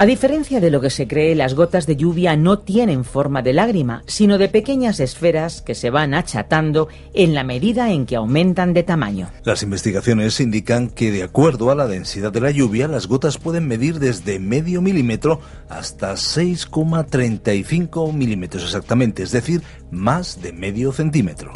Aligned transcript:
A 0.00 0.06
diferencia 0.06 0.60
de 0.60 0.70
lo 0.70 0.80
que 0.80 0.88
se 0.88 1.06
cree, 1.06 1.34
las 1.34 1.52
gotas 1.52 1.86
de 1.86 1.94
lluvia 1.94 2.34
no 2.34 2.60
tienen 2.60 3.04
forma 3.04 3.42
de 3.42 3.52
lágrima, 3.52 4.02
sino 4.06 4.38
de 4.38 4.48
pequeñas 4.48 4.98
esferas 4.98 5.60
que 5.60 5.74
se 5.74 5.90
van 5.90 6.14
achatando 6.14 6.88
en 7.12 7.34
la 7.34 7.44
medida 7.44 7.92
en 7.92 8.06
que 8.06 8.16
aumentan 8.16 8.72
de 8.72 8.82
tamaño. 8.82 9.28
Las 9.44 9.62
investigaciones 9.62 10.40
indican 10.40 10.88
que 10.88 11.10
de 11.10 11.22
acuerdo 11.22 11.70
a 11.70 11.74
la 11.74 11.86
densidad 11.86 12.32
de 12.32 12.40
la 12.40 12.50
lluvia, 12.50 12.88
las 12.88 13.08
gotas 13.08 13.36
pueden 13.36 13.68
medir 13.68 13.98
desde 13.98 14.38
medio 14.38 14.80
milímetro 14.80 15.42
hasta 15.68 16.14
6,35 16.14 18.14
milímetros 18.14 18.64
exactamente, 18.64 19.22
es 19.22 19.32
decir, 19.32 19.60
más 19.90 20.40
de 20.40 20.54
medio 20.54 20.92
centímetro. 20.92 21.52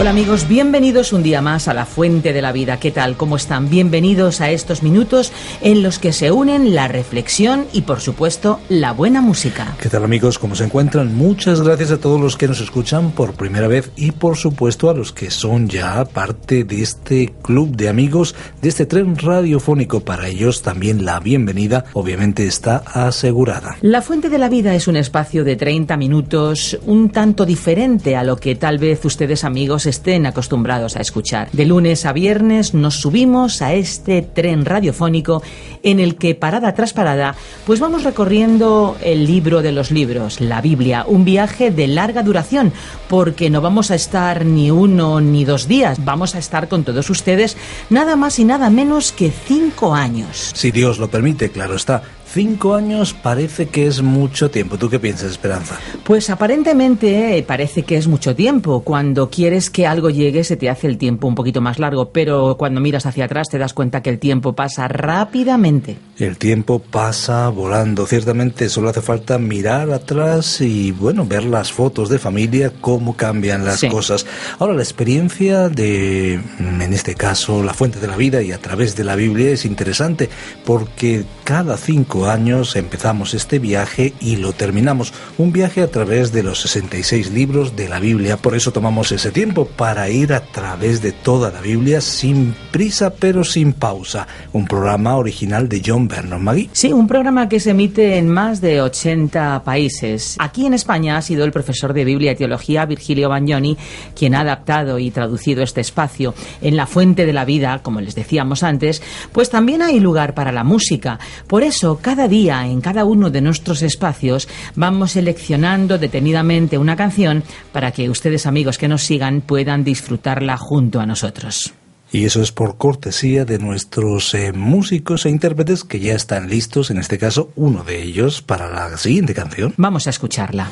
Hola 0.00 0.10
amigos, 0.12 0.48
bienvenidos 0.48 1.12
un 1.12 1.22
día 1.22 1.42
más 1.42 1.68
a 1.68 1.74
la 1.74 1.84
Fuente 1.84 2.32
de 2.32 2.40
la 2.40 2.52
Vida. 2.52 2.78
¿Qué 2.80 2.90
tal? 2.90 3.18
¿Cómo 3.18 3.36
están? 3.36 3.68
Bienvenidos 3.68 4.40
a 4.40 4.50
estos 4.50 4.82
minutos 4.82 5.30
en 5.60 5.82
los 5.82 5.98
que 5.98 6.14
se 6.14 6.30
unen 6.30 6.74
la 6.74 6.88
reflexión 6.88 7.66
y 7.74 7.82
por 7.82 8.00
supuesto 8.00 8.60
la 8.70 8.94
buena 8.94 9.20
música. 9.20 9.76
¿Qué 9.78 9.90
tal 9.90 10.02
amigos? 10.02 10.38
¿Cómo 10.38 10.54
se 10.54 10.64
encuentran? 10.64 11.14
Muchas 11.14 11.60
gracias 11.60 11.90
a 11.90 11.98
todos 11.98 12.18
los 12.18 12.38
que 12.38 12.48
nos 12.48 12.62
escuchan 12.62 13.10
por 13.10 13.34
primera 13.34 13.68
vez 13.68 13.90
y 13.94 14.12
por 14.12 14.38
supuesto 14.38 14.88
a 14.88 14.94
los 14.94 15.12
que 15.12 15.30
son 15.30 15.68
ya 15.68 16.02
parte 16.06 16.64
de 16.64 16.80
este 16.80 17.34
club 17.42 17.76
de 17.76 17.90
amigos, 17.90 18.34
de 18.62 18.70
este 18.70 18.86
tren 18.86 19.18
radiofónico. 19.18 20.00
Para 20.00 20.28
ellos 20.28 20.62
también 20.62 21.04
la 21.04 21.20
bienvenida 21.20 21.84
obviamente 21.92 22.46
está 22.46 22.78
asegurada. 22.86 23.76
La 23.82 24.00
Fuente 24.00 24.30
de 24.30 24.38
la 24.38 24.48
Vida 24.48 24.74
es 24.74 24.88
un 24.88 24.96
espacio 24.96 25.44
de 25.44 25.56
30 25.56 25.98
minutos 25.98 26.78
un 26.86 27.10
tanto 27.10 27.44
diferente 27.44 28.16
a 28.16 28.24
lo 28.24 28.36
que 28.36 28.54
tal 28.54 28.78
vez 28.78 29.04
ustedes 29.04 29.44
amigos 29.44 29.89
estén 29.90 30.26
acostumbrados 30.26 30.96
a 30.96 31.00
escuchar. 31.00 31.50
De 31.52 31.66
lunes 31.66 32.06
a 32.06 32.12
viernes 32.12 32.72
nos 32.74 33.00
subimos 33.00 33.60
a 33.62 33.74
este 33.74 34.22
tren 34.22 34.64
radiofónico 34.64 35.42
en 35.82 36.00
el 36.00 36.16
que 36.16 36.34
parada 36.34 36.74
tras 36.74 36.92
parada 36.92 37.34
pues 37.66 37.80
vamos 37.80 38.04
recorriendo 38.04 38.96
el 39.02 39.26
libro 39.26 39.62
de 39.62 39.72
los 39.72 39.90
libros, 39.90 40.40
la 40.40 40.60
Biblia, 40.60 41.04
un 41.06 41.24
viaje 41.24 41.70
de 41.70 41.86
larga 41.86 42.22
duración 42.22 42.72
porque 43.08 43.50
no 43.50 43.60
vamos 43.60 43.90
a 43.90 43.94
estar 43.94 44.44
ni 44.44 44.70
uno 44.70 45.20
ni 45.20 45.44
dos 45.44 45.68
días, 45.68 46.04
vamos 46.04 46.34
a 46.34 46.38
estar 46.38 46.68
con 46.68 46.84
todos 46.84 47.10
ustedes 47.10 47.56
nada 47.90 48.16
más 48.16 48.38
y 48.38 48.44
nada 48.44 48.70
menos 48.70 49.12
que 49.12 49.30
cinco 49.30 49.94
años. 49.94 50.52
Si 50.54 50.70
Dios 50.70 50.98
lo 50.98 51.10
permite, 51.10 51.50
claro 51.50 51.74
está. 51.74 52.02
Cinco 52.32 52.74
años 52.76 53.12
parece 53.12 53.66
que 53.66 53.88
es 53.88 54.02
mucho 54.02 54.52
tiempo. 54.52 54.78
¿Tú 54.78 54.88
qué 54.88 55.00
piensas, 55.00 55.32
Esperanza? 55.32 55.76
Pues 56.04 56.30
aparentemente 56.30 57.36
eh, 57.36 57.42
parece 57.42 57.82
que 57.82 57.96
es 57.96 58.06
mucho 58.06 58.36
tiempo. 58.36 58.82
Cuando 58.82 59.30
quieres 59.30 59.68
que 59.68 59.84
algo 59.88 60.10
llegue 60.10 60.44
se 60.44 60.56
te 60.56 60.70
hace 60.70 60.86
el 60.86 60.96
tiempo 60.96 61.26
un 61.26 61.34
poquito 61.34 61.60
más 61.60 61.80
largo, 61.80 62.10
pero 62.10 62.56
cuando 62.56 62.80
miras 62.80 63.04
hacia 63.06 63.24
atrás 63.24 63.48
te 63.50 63.58
das 63.58 63.74
cuenta 63.74 64.00
que 64.00 64.10
el 64.10 64.20
tiempo 64.20 64.52
pasa 64.52 64.86
rápidamente. 64.86 65.96
El 66.18 66.36
tiempo 66.38 66.78
pasa 66.78 67.48
volando. 67.48 68.06
Ciertamente 68.06 68.68
solo 68.68 68.90
hace 68.90 69.00
falta 69.02 69.36
mirar 69.38 69.90
atrás 69.90 70.60
y, 70.60 70.92
bueno, 70.92 71.26
ver 71.26 71.42
las 71.42 71.72
fotos 71.72 72.08
de 72.10 72.20
familia, 72.20 72.72
cómo 72.80 73.16
cambian 73.16 73.64
las 73.64 73.80
Sí. 73.80 73.88
cosas. 73.88 74.24
Ahora, 74.60 74.74
la 74.74 74.82
experiencia 74.82 75.68
de, 75.68 76.40
mm, 76.60 76.80
en 76.82 76.92
este 76.92 77.16
caso, 77.16 77.62
la 77.64 77.74
fuente 77.74 77.98
de 77.98 78.06
la 78.06 78.16
vida 78.16 78.40
y 78.40 78.52
a 78.52 78.58
través 78.58 78.94
de 78.94 79.02
la 79.02 79.16
Biblia 79.16 79.50
es 79.50 79.64
interesante 79.64 80.28
porque 80.64 81.24
cada 81.42 81.76
cinco 81.76 82.19
años 82.28 82.76
empezamos 82.76 83.34
este 83.34 83.58
viaje 83.58 84.14
y 84.20 84.36
lo 84.36 84.52
terminamos. 84.52 85.12
Un 85.38 85.52
viaje 85.52 85.82
a 85.82 85.90
través 85.90 86.32
de 86.32 86.42
los 86.42 86.60
66 86.60 87.30
libros 87.30 87.76
de 87.76 87.88
la 87.88 88.00
Biblia. 88.00 88.36
Por 88.36 88.54
eso 88.54 88.72
tomamos 88.72 89.12
ese 89.12 89.30
tiempo 89.30 89.66
para 89.66 90.08
ir 90.10 90.32
a 90.32 90.40
través 90.40 91.02
de 91.02 91.12
toda 91.12 91.50
la 91.50 91.60
Biblia 91.60 92.00
sin 92.00 92.54
prisa 92.70 93.10
pero 93.10 93.44
sin 93.44 93.72
pausa. 93.72 94.26
Un 94.52 94.66
programa 94.66 95.16
original 95.16 95.68
de 95.68 95.82
John 95.84 96.08
Vernon 96.08 96.42
Magui. 96.42 96.70
Sí, 96.72 96.92
un 96.92 97.06
programa 97.06 97.48
que 97.48 97.60
se 97.60 97.70
emite 97.70 98.18
en 98.18 98.28
más 98.28 98.60
de 98.60 98.80
80 98.80 99.62
países. 99.64 100.36
Aquí 100.38 100.66
en 100.66 100.74
España 100.74 101.16
ha 101.16 101.22
sido 101.22 101.44
el 101.44 101.52
profesor 101.52 101.92
de 101.92 102.04
Biblia 102.04 102.32
y 102.32 102.36
Teología, 102.36 102.86
Virgilio 102.86 103.28
Bagnoni, 103.28 103.76
quien 104.14 104.34
ha 104.34 104.40
adaptado 104.40 104.98
y 104.98 105.10
traducido 105.10 105.62
este 105.62 105.80
espacio. 105.80 106.34
En 106.60 106.76
la 106.76 106.86
fuente 106.86 107.26
de 107.26 107.32
la 107.32 107.44
vida, 107.44 107.80
como 107.82 108.00
les 108.00 108.14
decíamos 108.14 108.62
antes, 108.62 109.02
pues 109.32 109.50
también 109.50 109.82
hay 109.82 110.00
lugar 110.00 110.34
para 110.34 110.52
la 110.52 110.64
música. 110.64 111.18
Por 111.46 111.62
eso, 111.62 111.98
cada 112.10 112.26
día, 112.26 112.66
en 112.66 112.80
cada 112.80 113.04
uno 113.04 113.30
de 113.30 113.40
nuestros 113.40 113.82
espacios, 113.82 114.48
vamos 114.74 115.12
seleccionando 115.12 115.96
detenidamente 115.96 116.76
una 116.76 116.96
canción 116.96 117.44
para 117.70 117.92
que 117.92 118.10
ustedes, 118.10 118.46
amigos 118.46 118.78
que 118.78 118.88
nos 118.88 119.04
sigan, 119.04 119.42
puedan 119.42 119.84
disfrutarla 119.84 120.56
junto 120.56 120.98
a 120.98 121.06
nosotros. 121.06 121.72
Y 122.10 122.24
eso 122.24 122.42
es 122.42 122.50
por 122.50 122.78
cortesía 122.78 123.44
de 123.44 123.60
nuestros 123.60 124.34
eh, 124.34 124.52
músicos 124.52 125.24
e 125.24 125.30
intérpretes 125.30 125.84
que 125.84 126.00
ya 126.00 126.14
están 126.14 126.50
listos, 126.50 126.90
en 126.90 126.98
este 126.98 127.16
caso 127.16 127.52
uno 127.54 127.84
de 127.84 128.02
ellos, 128.02 128.42
para 128.42 128.68
la 128.68 128.98
siguiente 128.98 129.32
canción. 129.32 129.72
Vamos 129.76 130.08
a 130.08 130.10
escucharla. 130.10 130.66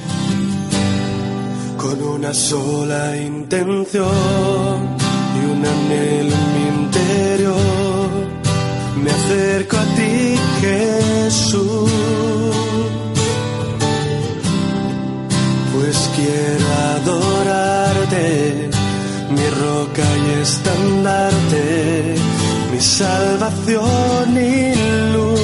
con 1.76 2.02
una 2.02 2.34
sola 2.34 3.16
intención 3.16 4.08
y 5.36 5.46
un 5.52 5.64
anhelo 5.64 6.34
en 6.34 6.52
mi 6.52 6.84
interior. 6.84 8.10
Me 9.04 9.10
acerco 9.12 9.76
a 9.76 9.84
ti, 9.94 9.97
Jesús, 10.60 11.90
pues 15.74 16.10
quiero 16.16 16.66
adorarte, 16.96 18.70
mi 19.30 19.46
roca 19.64 20.06
y 20.26 20.30
estandarte, 20.42 22.14
mi 22.72 22.80
salvación 22.80 24.36
y 24.36 24.74
luz. 25.12 25.38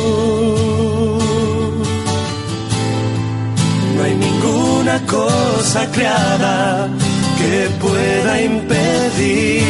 No 3.97 4.03
hay 4.03 4.15
ninguna 4.17 5.01
cosa 5.07 5.91
creada 5.93 6.89
que 7.39 7.69
pueda 7.81 8.43
impedir 8.43 9.65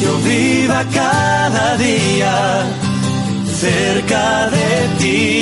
yo 0.00 0.16
viva 0.18 0.84
cada 0.92 1.76
día 1.76 2.64
cerca 3.60 4.48
de 4.50 4.88
ti. 4.98 5.38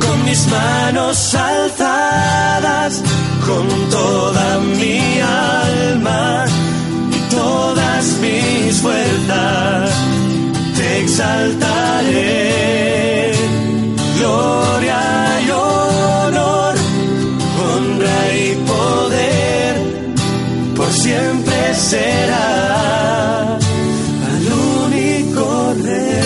Con 0.00 0.24
mis 0.24 0.46
manos 0.48 1.34
alzadas, 1.34 3.02
con 3.46 3.66
toda 3.90 4.58
mi 4.80 5.20
alma 5.20 6.46
y 7.10 7.18
todas 7.34 8.04
mis 8.20 8.80
fuerzas, 8.80 9.90
te 10.76 11.00
exaltaré. 11.02 12.61
Será 21.92 23.58
al 24.32 24.44
único 24.86 25.44
rey. 25.84 26.22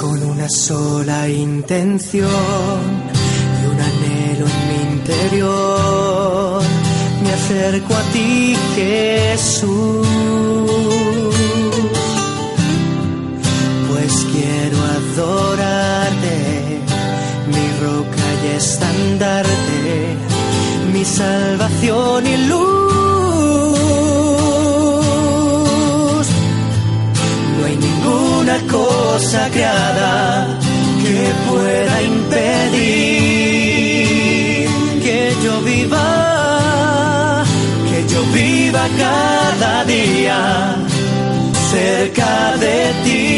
con 0.00 0.22
una 0.24 0.48
sola 0.48 1.28
intención 1.28 2.80
y 3.60 3.66
un 3.72 3.78
anhelo 3.90 4.44
en 4.54 4.58
mi 4.68 4.78
interior. 4.96 6.09
Acerco 7.60 7.94
a 7.94 8.02
ti, 8.14 8.56
Jesús, 8.74 10.06
adorarte, 15.20 16.36
mi 17.52 17.66
roca 17.84 18.26
y 18.42 18.46
estandarte, 18.56 20.16
mi 20.92 21.04
salvación 21.04 22.26
y 22.26 22.36
luz. 22.48 22.60
No 27.58 27.60
hay 27.66 27.76
ninguna 27.76 28.56
cosa 28.70 29.48
creada 29.50 30.58
que 31.02 31.32
pueda 31.50 32.02
impedir 32.02 32.80
que 35.02 35.18
yo 35.44 35.60
viva, 35.60 36.19
cada 38.88 39.84
día 39.84 40.76
cerca 41.70 42.56
de 42.58 42.92
ti. 43.04 43.30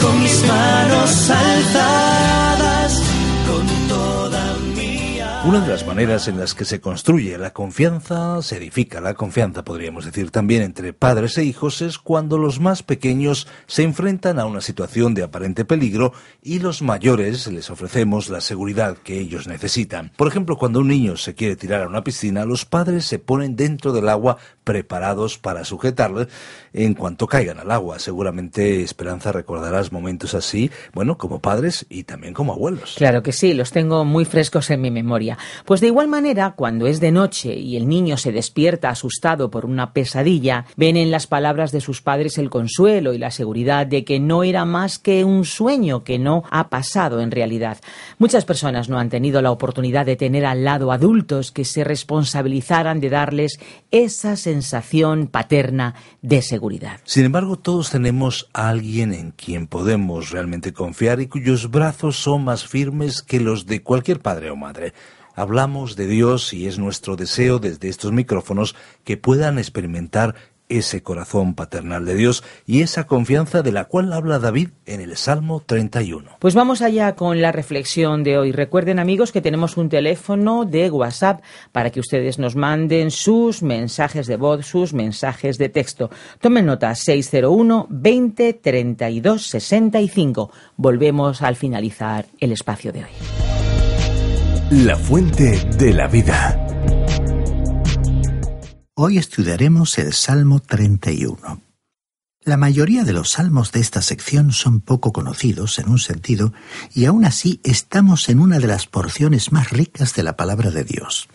Con 0.00 0.22
mis 0.22 0.42
manos 0.44 1.30
alzadas, 1.30 1.95
Una 5.56 5.64
de 5.64 5.72
las 5.72 5.86
maneras 5.86 6.28
en 6.28 6.36
las 6.36 6.52
que 6.52 6.66
se 6.66 6.82
construye 6.82 7.38
la 7.38 7.54
confianza, 7.54 8.42
se 8.42 8.58
edifica 8.58 9.00
la 9.00 9.14
confianza, 9.14 9.64
podríamos 9.64 10.04
decir 10.04 10.30
también, 10.30 10.60
entre 10.60 10.92
padres 10.92 11.38
e 11.38 11.44
hijos, 11.44 11.80
es 11.80 11.96
cuando 11.96 12.36
los 12.36 12.60
más 12.60 12.82
pequeños 12.82 13.48
se 13.66 13.82
enfrentan 13.82 14.38
a 14.38 14.44
una 14.44 14.60
situación 14.60 15.14
de 15.14 15.22
aparente 15.22 15.64
peligro 15.64 16.12
y 16.42 16.58
los 16.58 16.82
mayores 16.82 17.46
les 17.46 17.70
ofrecemos 17.70 18.28
la 18.28 18.42
seguridad 18.42 18.98
que 18.98 19.18
ellos 19.18 19.48
necesitan. 19.48 20.12
Por 20.18 20.28
ejemplo, 20.28 20.58
cuando 20.58 20.80
un 20.80 20.88
niño 20.88 21.16
se 21.16 21.34
quiere 21.34 21.56
tirar 21.56 21.84
a 21.84 21.88
una 21.88 22.04
piscina, 22.04 22.44
los 22.44 22.66
padres 22.66 23.06
se 23.06 23.18
ponen 23.18 23.56
dentro 23.56 23.94
del 23.94 24.10
agua 24.10 24.36
preparados 24.66 25.38
para 25.38 25.64
sujetarle 25.64 26.26
en 26.72 26.94
cuanto 26.94 27.28
caigan 27.28 27.60
al 27.60 27.70
agua. 27.70 28.00
Seguramente, 28.00 28.82
Esperanza, 28.82 29.30
recordarás 29.30 29.92
momentos 29.92 30.34
así, 30.34 30.72
bueno, 30.92 31.16
como 31.16 31.38
padres 31.38 31.86
y 31.88 32.02
también 32.02 32.34
como 32.34 32.52
abuelos. 32.52 32.96
Claro 32.96 33.22
que 33.22 33.30
sí, 33.30 33.54
los 33.54 33.70
tengo 33.70 34.04
muy 34.04 34.24
frescos 34.24 34.68
en 34.70 34.80
mi 34.80 34.90
memoria. 34.90 35.38
Pues 35.64 35.80
de 35.80 35.86
igual 35.86 36.08
manera, 36.08 36.54
cuando 36.56 36.88
es 36.88 36.98
de 36.98 37.12
noche 37.12 37.54
y 37.54 37.76
el 37.76 37.88
niño 37.88 38.16
se 38.16 38.32
despierta 38.32 38.90
asustado 38.90 39.52
por 39.52 39.66
una 39.66 39.92
pesadilla, 39.92 40.66
ven 40.76 40.96
en 40.96 41.12
las 41.12 41.28
palabras 41.28 41.70
de 41.70 41.80
sus 41.80 42.02
padres 42.02 42.36
el 42.36 42.50
consuelo 42.50 43.14
y 43.14 43.18
la 43.18 43.30
seguridad 43.30 43.86
de 43.86 44.04
que 44.04 44.18
no 44.18 44.42
era 44.42 44.64
más 44.64 44.98
que 44.98 45.24
un 45.24 45.44
sueño 45.44 46.02
que 46.02 46.18
no 46.18 46.42
ha 46.50 46.70
pasado 46.70 47.20
en 47.20 47.30
realidad. 47.30 47.78
Muchas 48.18 48.44
personas 48.44 48.88
no 48.88 48.98
han 48.98 49.10
tenido 49.10 49.40
la 49.42 49.52
oportunidad 49.52 50.04
de 50.06 50.16
tener 50.16 50.44
al 50.44 50.64
lado 50.64 50.90
adultos 50.90 51.52
que 51.52 51.64
se 51.64 51.84
responsabilizaran 51.84 52.98
de 52.98 53.10
darles 53.10 53.60
esa 53.92 54.34
sensación 54.34 54.55
paterna 55.28 55.94
de 56.22 56.42
seguridad. 56.42 57.00
Sin 57.04 57.24
embargo, 57.24 57.58
todos 57.58 57.90
tenemos 57.90 58.48
a 58.52 58.68
alguien 58.68 59.12
en 59.12 59.30
quien 59.32 59.66
podemos 59.66 60.30
realmente 60.30 60.72
confiar 60.72 61.20
y 61.20 61.26
cuyos 61.26 61.70
brazos 61.70 62.16
son 62.16 62.44
más 62.44 62.66
firmes 62.66 63.22
que 63.22 63.40
los 63.40 63.66
de 63.66 63.82
cualquier 63.82 64.20
padre 64.20 64.50
o 64.50 64.56
madre. 64.56 64.92
Hablamos 65.34 65.96
de 65.96 66.06
Dios 66.06 66.54
y 66.54 66.66
es 66.66 66.78
nuestro 66.78 67.16
deseo 67.16 67.58
desde 67.58 67.88
estos 67.88 68.12
micrófonos 68.12 68.74
que 69.04 69.18
puedan 69.18 69.58
experimentar 69.58 70.34
ese 70.68 71.02
corazón 71.02 71.54
paternal 71.54 72.04
de 72.04 72.14
Dios 72.14 72.44
y 72.66 72.82
esa 72.82 73.06
confianza 73.06 73.62
de 73.62 73.72
la 73.72 73.84
cual 73.84 74.12
habla 74.12 74.38
David 74.38 74.70
en 74.86 75.00
el 75.00 75.16
Salmo 75.16 75.62
31. 75.64 76.36
Pues 76.38 76.54
vamos 76.54 76.82
allá 76.82 77.14
con 77.14 77.40
la 77.40 77.52
reflexión 77.52 78.24
de 78.24 78.38
hoy. 78.38 78.52
Recuerden 78.52 78.98
amigos 78.98 79.32
que 79.32 79.40
tenemos 79.40 79.76
un 79.76 79.88
teléfono 79.88 80.64
de 80.64 80.90
WhatsApp 80.90 81.42
para 81.72 81.90
que 81.90 82.00
ustedes 82.00 82.38
nos 82.38 82.56
manden 82.56 83.10
sus 83.10 83.62
mensajes 83.62 84.26
de 84.26 84.36
voz, 84.36 84.66
sus 84.66 84.92
mensajes 84.92 85.58
de 85.58 85.68
texto. 85.68 86.10
Tomen 86.40 86.66
nota 86.66 86.94
601 86.94 87.86
20 87.90 88.52
32 88.54 89.46
65. 89.46 90.50
Volvemos 90.76 91.42
al 91.42 91.56
finalizar 91.56 92.26
el 92.40 92.52
espacio 92.52 92.92
de 92.92 93.04
hoy. 93.04 93.10
La 94.70 94.96
fuente 94.96 95.64
de 95.78 95.92
la 95.92 96.08
vida. 96.08 96.95
Hoy 98.98 99.18
estudiaremos 99.18 99.98
el 99.98 100.14
Salmo 100.14 100.60
31. 100.60 101.60
La 102.44 102.56
mayoría 102.56 103.04
de 103.04 103.12
los 103.12 103.32
salmos 103.32 103.70
de 103.70 103.80
esta 103.80 104.00
sección 104.00 104.52
son 104.52 104.80
poco 104.80 105.12
conocidos 105.12 105.78
en 105.78 105.90
un 105.90 105.98
sentido, 105.98 106.54
y 106.94 107.04
aún 107.04 107.26
así 107.26 107.60
estamos 107.62 108.30
en 108.30 108.40
una 108.40 108.58
de 108.58 108.68
las 108.68 108.86
porciones 108.86 109.52
más 109.52 109.68
ricas 109.68 110.14
de 110.14 110.22
la 110.22 110.34
palabra 110.38 110.70
de 110.70 110.84
Dios. 110.84 111.28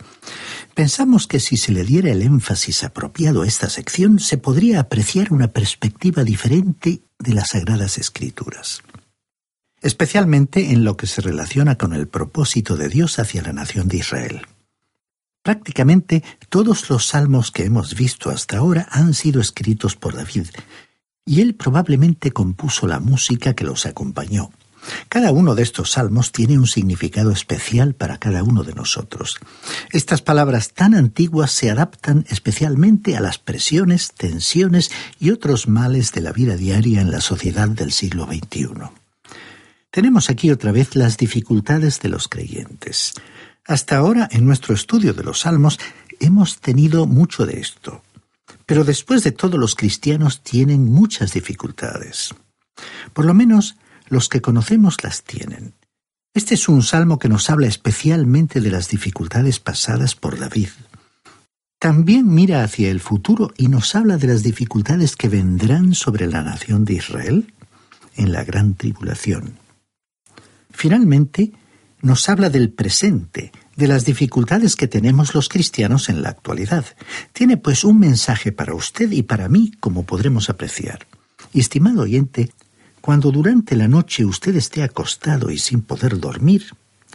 Pensamos 0.74 1.28
que 1.28 1.38
si 1.38 1.56
se 1.56 1.70
le 1.70 1.84
diera 1.84 2.10
el 2.10 2.22
énfasis 2.22 2.82
apropiado 2.82 3.42
a 3.42 3.46
esta 3.46 3.70
sección, 3.70 4.18
se 4.18 4.38
podría 4.38 4.80
apreciar 4.80 5.32
una 5.32 5.52
perspectiva 5.52 6.24
diferente 6.24 7.02
de 7.20 7.32
las 7.32 7.50
Sagradas 7.50 7.96
Escrituras 7.96 8.82
especialmente 9.82 10.70
en 10.70 10.84
lo 10.84 10.96
que 10.96 11.08
se 11.08 11.20
relaciona 11.20 11.76
con 11.76 11.92
el 11.92 12.06
propósito 12.06 12.76
de 12.76 12.88
Dios 12.88 13.18
hacia 13.18 13.42
la 13.42 13.52
nación 13.52 13.88
de 13.88 13.96
Israel. 13.96 14.46
Prácticamente 15.42 16.22
todos 16.48 16.88
los 16.88 17.06
salmos 17.06 17.50
que 17.50 17.64
hemos 17.64 17.94
visto 17.94 18.30
hasta 18.30 18.58
ahora 18.58 18.86
han 18.90 19.14
sido 19.14 19.40
escritos 19.40 19.96
por 19.96 20.14
David, 20.14 20.46
y 21.24 21.40
él 21.40 21.54
probablemente 21.54 22.32
compuso 22.32 22.86
la 22.86 23.00
música 23.00 23.54
que 23.54 23.64
los 23.64 23.86
acompañó. 23.86 24.50
Cada 25.08 25.32
uno 25.32 25.54
de 25.54 25.62
estos 25.62 25.92
salmos 25.92 26.32
tiene 26.32 26.58
un 26.58 26.66
significado 26.66 27.30
especial 27.30 27.94
para 27.94 28.18
cada 28.18 28.42
uno 28.42 28.64
de 28.64 28.74
nosotros. 28.74 29.38
Estas 29.92 30.22
palabras 30.22 30.72
tan 30.72 30.94
antiguas 30.94 31.52
se 31.52 31.70
adaptan 31.70 32.24
especialmente 32.28 33.16
a 33.16 33.20
las 33.20 33.38
presiones, 33.38 34.12
tensiones 34.12 34.90
y 35.20 35.30
otros 35.30 35.68
males 35.68 36.12
de 36.12 36.20
la 36.20 36.32
vida 36.32 36.56
diaria 36.56 37.00
en 37.00 37.10
la 37.10 37.20
sociedad 37.20 37.68
del 37.68 37.92
siglo 37.92 38.26
XXI. 38.26 38.68
Tenemos 39.90 40.30
aquí 40.30 40.50
otra 40.50 40.72
vez 40.72 40.96
las 40.96 41.16
dificultades 41.16 42.00
de 42.00 42.08
los 42.08 42.26
creyentes. 42.26 43.12
Hasta 43.66 43.96
ahora, 43.96 44.28
en 44.32 44.44
nuestro 44.44 44.74
estudio 44.74 45.14
de 45.14 45.22
los 45.22 45.40
salmos, 45.40 45.78
hemos 46.20 46.58
tenido 46.60 47.06
mucho 47.06 47.46
de 47.46 47.60
esto. 47.60 48.02
Pero 48.66 48.84
después 48.84 49.22
de 49.22 49.32
todo, 49.32 49.56
los 49.56 49.74
cristianos 49.74 50.42
tienen 50.42 50.84
muchas 50.84 51.32
dificultades. 51.32 52.34
Por 53.12 53.24
lo 53.24 53.34
menos 53.34 53.76
los 54.08 54.28
que 54.28 54.40
conocemos 54.40 55.02
las 55.04 55.22
tienen. 55.22 55.74
Este 56.34 56.54
es 56.54 56.68
un 56.68 56.82
salmo 56.82 57.18
que 57.18 57.28
nos 57.28 57.50
habla 57.50 57.66
especialmente 57.66 58.60
de 58.60 58.70
las 58.70 58.88
dificultades 58.88 59.60
pasadas 59.60 60.14
por 60.14 60.38
David. 60.38 60.68
También 61.78 62.32
mira 62.32 62.62
hacia 62.62 62.90
el 62.90 63.00
futuro 63.00 63.52
y 63.56 63.68
nos 63.68 63.94
habla 63.94 64.16
de 64.16 64.28
las 64.28 64.42
dificultades 64.42 65.16
que 65.16 65.28
vendrán 65.28 65.94
sobre 65.94 66.26
la 66.26 66.42
nación 66.42 66.84
de 66.84 66.94
Israel 66.94 67.52
en 68.16 68.32
la 68.32 68.44
gran 68.44 68.74
tribulación. 68.74 69.58
Finalmente, 70.70 71.52
nos 72.02 72.28
habla 72.28 72.50
del 72.50 72.70
presente, 72.70 73.52
de 73.76 73.86
las 73.86 74.04
dificultades 74.04 74.76
que 74.76 74.88
tenemos 74.88 75.34
los 75.34 75.48
cristianos 75.48 76.08
en 76.08 76.22
la 76.22 76.30
actualidad. 76.30 76.84
Tiene 77.32 77.56
pues 77.56 77.84
un 77.84 77.98
mensaje 77.98 78.52
para 78.52 78.74
usted 78.74 79.10
y 79.12 79.22
para 79.22 79.48
mí, 79.48 79.72
como 79.80 80.02
podremos 80.02 80.50
apreciar. 80.50 81.06
Estimado 81.54 82.02
oyente, 82.02 82.50
cuando 83.00 83.30
durante 83.30 83.76
la 83.76 83.88
noche 83.88 84.24
usted 84.24 84.54
esté 84.56 84.82
acostado 84.82 85.50
y 85.50 85.58
sin 85.58 85.82
poder 85.82 86.18
dormir, 86.18 86.66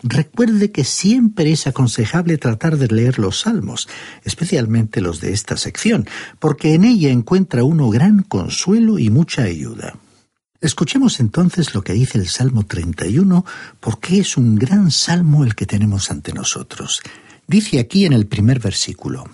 recuerde 0.03 0.71
que 0.71 0.83
siempre 0.83 1.51
es 1.51 1.67
aconsejable 1.67 2.37
tratar 2.37 2.77
de 2.77 2.87
leer 2.87 3.19
los 3.19 3.41
salmos, 3.41 3.87
especialmente 4.23 5.01
los 5.01 5.21
de 5.21 5.33
esta 5.33 5.57
sección, 5.57 6.07
porque 6.39 6.73
en 6.73 6.85
ella 6.85 7.09
encuentra 7.09 7.63
uno 7.63 7.89
gran 7.89 8.23
consuelo 8.23 8.99
y 8.99 9.09
mucha 9.09 9.43
ayuda. 9.43 9.95
Escuchemos 10.59 11.19
entonces 11.19 11.75
lo 11.75 11.83
que 11.83 11.93
dice 11.93 12.17
el 12.17 12.27
Salmo 12.27 12.65
31, 12.65 13.45
porque 13.79 14.19
es 14.19 14.37
un 14.37 14.55
gran 14.55 14.89
salmo 14.91 15.43
el 15.43 15.53
que 15.53 15.67
tenemos 15.67 16.09
ante 16.09 16.33
nosotros. 16.33 17.01
Dice 17.47 17.79
aquí 17.79 18.05
en 18.05 18.13
el 18.13 18.25
primer 18.27 18.59
versículo, 18.59 19.25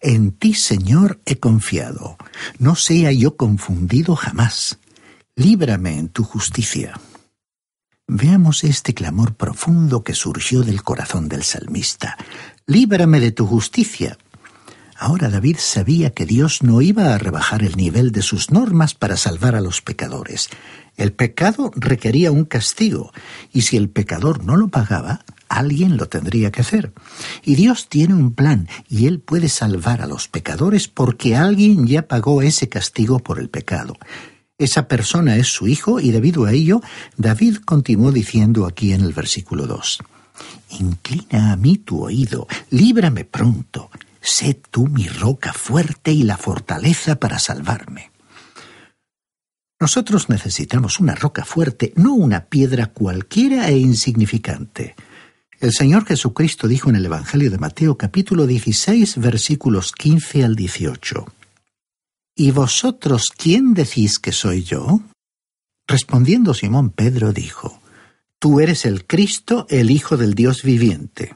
En 0.00 0.32
ti, 0.32 0.54
Señor, 0.54 1.20
he 1.26 1.36
confiado, 1.36 2.16
no 2.58 2.74
sea 2.74 3.12
yo 3.12 3.36
confundido 3.36 4.16
jamás. 4.16 4.78
Líbrame 5.36 5.98
en 5.98 6.08
tu 6.08 6.24
justicia. 6.24 6.98
Veamos 8.06 8.64
este 8.64 8.94
clamor 8.94 9.34
profundo 9.34 10.04
que 10.04 10.14
surgió 10.14 10.62
del 10.62 10.82
corazón 10.82 11.28
del 11.28 11.42
salmista. 11.42 12.16
Líbrame 12.66 13.20
de 13.20 13.32
tu 13.32 13.46
justicia, 13.46 14.18
Ahora 14.96 15.28
David 15.28 15.56
sabía 15.58 16.10
que 16.10 16.26
Dios 16.26 16.62
no 16.62 16.80
iba 16.80 17.14
a 17.14 17.18
rebajar 17.18 17.62
el 17.62 17.76
nivel 17.76 18.12
de 18.12 18.22
sus 18.22 18.50
normas 18.50 18.94
para 18.94 19.16
salvar 19.16 19.56
a 19.56 19.60
los 19.60 19.82
pecadores. 19.82 20.48
El 20.96 21.12
pecado 21.12 21.72
requería 21.74 22.30
un 22.30 22.44
castigo, 22.44 23.12
y 23.52 23.62
si 23.62 23.76
el 23.76 23.88
pecador 23.88 24.44
no 24.44 24.56
lo 24.56 24.68
pagaba, 24.68 25.24
alguien 25.48 25.96
lo 25.96 26.08
tendría 26.08 26.52
que 26.52 26.60
hacer. 26.60 26.92
Y 27.44 27.56
Dios 27.56 27.88
tiene 27.88 28.14
un 28.14 28.32
plan, 28.32 28.68
y 28.88 29.06
Él 29.06 29.20
puede 29.20 29.48
salvar 29.48 30.00
a 30.00 30.06
los 30.06 30.28
pecadores 30.28 30.86
porque 30.86 31.34
alguien 31.34 31.86
ya 31.86 32.06
pagó 32.06 32.42
ese 32.42 32.68
castigo 32.68 33.18
por 33.18 33.40
el 33.40 33.50
pecado. 33.50 33.96
Esa 34.56 34.86
persona 34.86 35.36
es 35.36 35.48
su 35.48 35.66
hijo, 35.66 35.98
y 35.98 36.12
debido 36.12 36.44
a 36.44 36.52
ello, 36.52 36.80
David 37.16 37.56
continuó 37.64 38.12
diciendo 38.12 38.66
aquí 38.66 38.92
en 38.92 39.00
el 39.00 39.12
versículo 39.12 39.66
2. 39.66 39.98
Inclina 40.80 41.52
a 41.52 41.56
mí 41.56 41.78
tu 41.78 42.04
oído, 42.04 42.46
líbrame 42.70 43.24
pronto, 43.24 43.90
sé 44.24 44.54
tú 44.54 44.88
mi 44.88 45.06
roca 45.06 45.52
fuerte 45.52 46.10
y 46.10 46.22
la 46.22 46.36
fortaleza 46.36 47.20
para 47.20 47.38
salvarme. 47.38 48.10
Nosotros 49.78 50.30
necesitamos 50.30 50.98
una 50.98 51.14
roca 51.14 51.44
fuerte, 51.44 51.92
no 51.96 52.14
una 52.14 52.46
piedra 52.46 52.86
cualquiera 52.86 53.68
e 53.68 53.76
insignificante. 53.76 54.94
El 55.60 55.72
Señor 55.72 56.06
Jesucristo 56.06 56.68
dijo 56.68 56.88
en 56.90 56.96
el 56.96 57.04
Evangelio 57.04 57.50
de 57.50 57.58
Mateo 57.58 57.96
capítulo 57.98 58.46
16 58.46 59.18
versículos 59.18 59.92
15 59.92 60.44
al 60.44 60.56
18. 60.56 61.26
¿Y 62.36 62.50
vosotros 62.50 63.30
quién 63.36 63.74
decís 63.74 64.18
que 64.18 64.32
soy 64.32 64.64
yo? 64.64 65.00
Respondiendo 65.86 66.54
Simón 66.54 66.90
Pedro 66.90 67.32
dijo, 67.32 67.80
Tú 68.38 68.60
eres 68.60 68.84
el 68.86 69.06
Cristo, 69.06 69.66
el 69.68 69.90
Hijo 69.90 70.16
del 70.16 70.34
Dios 70.34 70.62
viviente. 70.62 71.34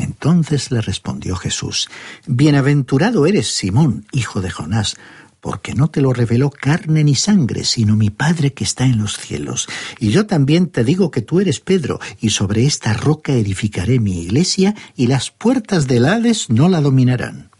Entonces 0.00 0.70
le 0.70 0.80
respondió 0.80 1.36
Jesús, 1.36 1.90
Bienaventurado 2.26 3.26
eres 3.26 3.54
Simón, 3.54 4.06
hijo 4.12 4.40
de 4.40 4.50
Jonás, 4.50 4.96
porque 5.40 5.74
no 5.74 5.88
te 5.88 6.00
lo 6.00 6.14
reveló 6.14 6.50
carne 6.50 7.04
ni 7.04 7.14
sangre, 7.14 7.64
sino 7.64 7.96
mi 7.96 8.08
Padre 8.08 8.54
que 8.54 8.64
está 8.64 8.86
en 8.86 8.98
los 8.98 9.18
cielos. 9.18 9.68
Y 9.98 10.08
yo 10.08 10.26
también 10.26 10.68
te 10.68 10.84
digo 10.84 11.10
que 11.10 11.20
tú 11.20 11.38
eres 11.38 11.60
Pedro, 11.60 12.00
y 12.18 12.30
sobre 12.30 12.64
esta 12.64 12.94
roca 12.94 13.34
edificaré 13.34 14.00
mi 14.00 14.22
iglesia, 14.22 14.74
y 14.96 15.06
las 15.06 15.30
puertas 15.30 15.86
del 15.86 16.06
Hades 16.06 16.48
no 16.48 16.70
la 16.70 16.80
dominarán. 16.80 17.50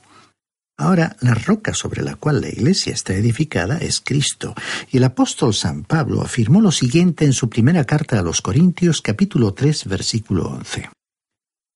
Ahora, 0.78 1.16
la 1.20 1.35
roca 1.35 1.75
sobre 1.75 2.02
la 2.02 2.14
cual 2.14 2.40
la 2.40 2.49
iglesia 2.49 2.94
está 2.94 3.12
edificada 3.12 3.76
es 3.76 4.00
Cristo, 4.00 4.54
y 4.90 4.97
el 4.97 5.04
apóstol 5.04 5.52
San 5.52 5.85
Pablo 5.85 6.23
afirmó 6.23 6.62
lo 6.62 6.73
siguiente 6.73 7.26
en 7.26 7.35
su 7.35 7.50
primera 7.50 7.85
carta 7.85 8.18
a 8.18 8.23
los 8.23 8.40
Corintios 8.40 9.02
capítulo 9.02 9.52
3 9.52 9.85
versículo 9.85 10.49
11 10.49 10.88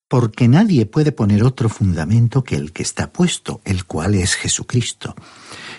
porque 0.08 0.48
nadie 0.48 0.86
puede 0.86 1.12
poner 1.12 1.44
otro 1.44 1.68
fundamento 1.68 2.44
que 2.44 2.56
el 2.56 2.72
que 2.72 2.82
está 2.82 3.12
puesto, 3.12 3.60
el 3.64 3.84
cual 3.84 4.14
es 4.14 4.34
Jesucristo. 4.34 5.14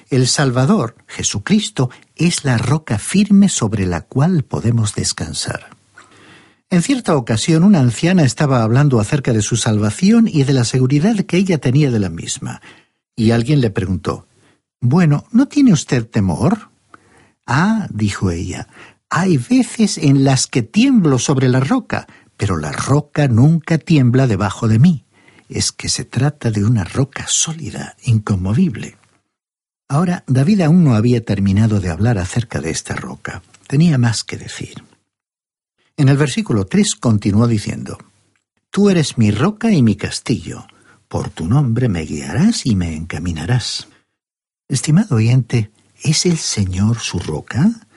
El 0.09 0.27
Salvador, 0.27 0.95
Jesucristo, 1.07 1.89
es 2.15 2.43
la 2.43 2.57
roca 2.57 2.97
firme 2.97 3.49
sobre 3.49 3.85
la 3.85 4.01
cual 4.01 4.43
podemos 4.43 4.95
descansar. 4.95 5.75
En 6.69 6.81
cierta 6.81 7.15
ocasión 7.15 7.63
una 7.63 7.79
anciana 7.79 8.23
estaba 8.23 8.63
hablando 8.63 8.99
acerca 8.99 9.33
de 9.33 9.41
su 9.41 9.55
salvación 9.55 10.27
y 10.27 10.43
de 10.43 10.53
la 10.53 10.63
seguridad 10.63 11.15
que 11.25 11.37
ella 11.37 11.59
tenía 11.59 11.91
de 11.91 11.99
la 11.99 12.09
misma, 12.09 12.61
y 13.15 13.31
alguien 13.31 13.61
le 13.61 13.69
preguntó, 13.69 14.27
Bueno, 14.81 15.25
¿no 15.31 15.47
tiene 15.47 15.71
usted 15.71 16.07
temor? 16.07 16.69
Ah, 17.45 17.87
dijo 17.91 18.31
ella, 18.31 18.67
hay 19.09 19.37
veces 19.37 19.99
en 19.99 20.23
las 20.23 20.47
que 20.47 20.63
tiemblo 20.63 21.19
sobre 21.19 21.47
la 21.47 21.59
roca, 21.59 22.07
pero 22.37 22.57
la 22.57 22.71
roca 22.71 23.27
nunca 23.27 23.77
tiembla 23.77 24.27
debajo 24.27 24.67
de 24.67 24.79
mí. 24.79 25.05
Es 25.49 25.71
que 25.71 25.89
se 25.89 26.05
trata 26.05 26.51
de 26.51 26.65
una 26.65 26.83
roca 26.83 27.25
sólida, 27.27 27.95
inconmovible. 28.03 28.97
Ahora, 29.87 30.23
David 30.27 30.61
aún 30.61 30.83
no 30.83 30.95
había 30.95 31.23
terminado 31.23 31.79
de 31.79 31.89
hablar 31.89 32.17
acerca 32.17 32.59
de 32.59 32.71
esta 32.71 32.95
roca. 32.95 33.43
Tenía 33.67 33.97
más 33.97 34.23
que 34.23 34.37
decir. 34.37 34.83
En 35.97 36.09
el 36.09 36.17
versículo 36.17 36.65
3 36.65 36.95
continuó 36.95 37.47
diciendo, 37.47 37.97
Tú 38.71 38.89
eres 38.89 39.17
mi 39.17 39.31
roca 39.31 39.71
y 39.71 39.81
mi 39.81 39.95
castillo. 39.95 40.65
Por 41.07 41.29
tu 41.29 41.47
nombre 41.47 41.87
me 41.87 42.01
guiarás 42.01 42.65
y 42.65 42.75
me 42.75 42.95
encaminarás. 42.95 43.87
Estimado 44.67 45.15
oyente, 45.15 45.71
¿es 46.03 46.25
el 46.25 46.37
Señor 46.37 46.99
su 46.99 47.19
roca? 47.19 47.87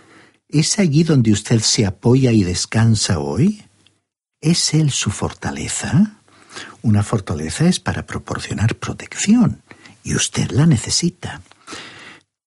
¿Es 0.48 0.78
allí 0.78 1.02
donde 1.02 1.32
usted 1.32 1.60
se 1.60 1.86
apoya 1.86 2.30
y 2.30 2.44
descansa 2.44 3.18
hoy? 3.18 3.64
¿Es 4.40 4.74
Él 4.74 4.90
su 4.90 5.10
fortaleza? 5.10 6.16
Una 6.82 7.02
fortaleza 7.02 7.68
es 7.68 7.80
para 7.80 8.06
proporcionar 8.06 8.76
protección, 8.76 9.62
y 10.04 10.14
usted 10.14 10.50
la 10.50 10.66
necesita. 10.66 11.42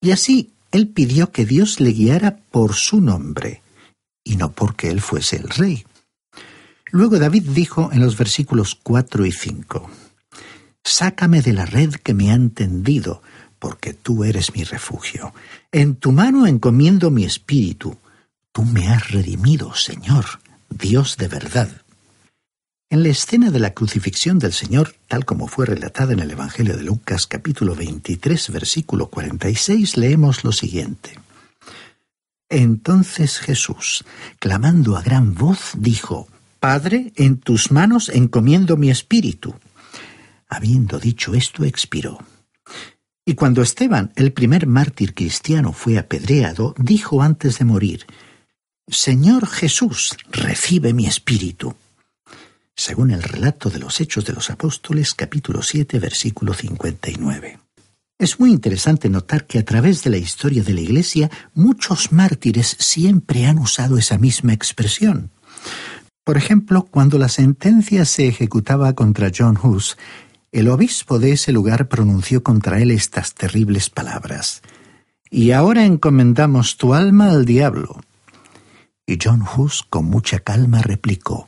Y 0.01 0.11
así 0.11 0.53
Él 0.71 0.87
pidió 0.87 1.31
que 1.31 1.45
Dios 1.45 1.79
le 1.79 1.91
guiara 1.91 2.37
por 2.51 2.75
su 2.75 3.01
nombre, 3.01 3.61
y 4.23 4.37
no 4.37 4.51
porque 4.51 4.89
Él 4.89 5.01
fuese 5.01 5.35
el 5.37 5.49
rey. 5.49 5.85
Luego 6.91 7.19
David 7.19 7.43
dijo 7.49 7.89
en 7.91 8.01
los 8.01 8.17
versículos 8.17 8.75
4 8.75 9.25
y 9.25 9.31
5, 9.31 9.89
Sácame 10.83 11.41
de 11.41 11.53
la 11.53 11.65
red 11.65 11.93
que 11.95 12.13
me 12.13 12.31
han 12.31 12.49
tendido, 12.49 13.21
porque 13.59 13.93
tú 13.93 14.23
eres 14.23 14.55
mi 14.55 14.63
refugio. 14.63 15.33
En 15.71 15.95
tu 15.95 16.11
mano 16.11 16.47
encomiendo 16.47 17.11
mi 17.11 17.23
espíritu. 17.23 17.97
Tú 18.51 18.65
me 18.65 18.87
has 18.89 19.11
redimido, 19.11 19.75
Señor, 19.75 20.25
Dios 20.69 21.17
de 21.17 21.27
verdad. 21.27 21.80
En 22.91 23.03
la 23.03 23.07
escena 23.09 23.51
de 23.51 23.59
la 23.59 23.73
crucifixión 23.73 24.37
del 24.37 24.51
Señor, 24.51 24.95
tal 25.07 25.23
como 25.23 25.47
fue 25.47 25.65
relatada 25.65 26.11
en 26.11 26.19
el 26.19 26.29
Evangelio 26.29 26.75
de 26.75 26.83
Lucas 26.83 27.25
capítulo 27.25 27.73
23 27.73 28.51
versículo 28.51 29.09
46, 29.09 29.95
leemos 29.95 30.43
lo 30.43 30.51
siguiente. 30.51 31.17
Entonces 32.49 33.39
Jesús, 33.39 34.03
clamando 34.39 34.97
a 34.97 35.01
gran 35.01 35.35
voz, 35.35 35.71
dijo, 35.77 36.27
Padre, 36.59 37.13
en 37.15 37.37
tus 37.37 37.71
manos 37.71 38.09
encomiendo 38.09 38.75
mi 38.75 38.91
espíritu. 38.91 39.55
Habiendo 40.49 40.99
dicho 40.99 41.33
esto, 41.33 41.63
expiró. 41.63 42.17
Y 43.23 43.35
cuando 43.35 43.61
Esteban, 43.61 44.11
el 44.17 44.33
primer 44.33 44.67
mártir 44.67 45.13
cristiano, 45.13 45.71
fue 45.71 45.97
apedreado, 45.97 46.75
dijo 46.77 47.21
antes 47.21 47.57
de 47.57 47.63
morir, 47.63 48.05
Señor 48.89 49.47
Jesús, 49.47 50.17
recibe 50.29 50.93
mi 50.93 51.05
espíritu 51.05 51.73
según 52.81 53.11
el 53.11 53.21
relato 53.21 53.69
de 53.69 53.77
los 53.77 54.01
Hechos 54.01 54.25
de 54.25 54.33
los 54.33 54.49
Apóstoles 54.49 55.13
capítulo 55.13 55.61
7 55.61 55.99
versículo 55.99 56.55
59. 56.55 57.59
Es 58.17 58.39
muy 58.39 58.51
interesante 58.51 59.07
notar 59.07 59.45
que 59.45 59.59
a 59.59 59.65
través 59.65 60.03
de 60.03 60.09
la 60.09 60.17
historia 60.17 60.63
de 60.63 60.73
la 60.73 60.81
Iglesia 60.81 61.29
muchos 61.53 62.11
mártires 62.11 62.75
siempre 62.79 63.45
han 63.45 63.59
usado 63.59 63.99
esa 63.99 64.17
misma 64.17 64.53
expresión. 64.53 65.29
Por 66.23 66.37
ejemplo, 66.37 66.87
cuando 66.89 67.19
la 67.19 67.29
sentencia 67.29 68.03
se 68.05 68.27
ejecutaba 68.27 68.93
contra 68.93 69.31
John 69.35 69.59
Hus, 69.61 69.95
el 70.51 70.67
obispo 70.67 71.19
de 71.19 71.33
ese 71.33 71.51
lugar 71.51 71.87
pronunció 71.87 72.41
contra 72.41 72.81
él 72.81 72.89
estas 72.89 73.35
terribles 73.35 73.91
palabras. 73.91 74.63
Y 75.29 75.51
ahora 75.51 75.85
encomendamos 75.85 76.77
tu 76.77 76.95
alma 76.95 77.29
al 77.29 77.45
diablo. 77.45 78.01
Y 79.05 79.19
John 79.23 79.43
Hus 79.55 79.83
con 79.87 80.05
mucha 80.05 80.39
calma 80.39 80.81
replicó, 80.81 81.47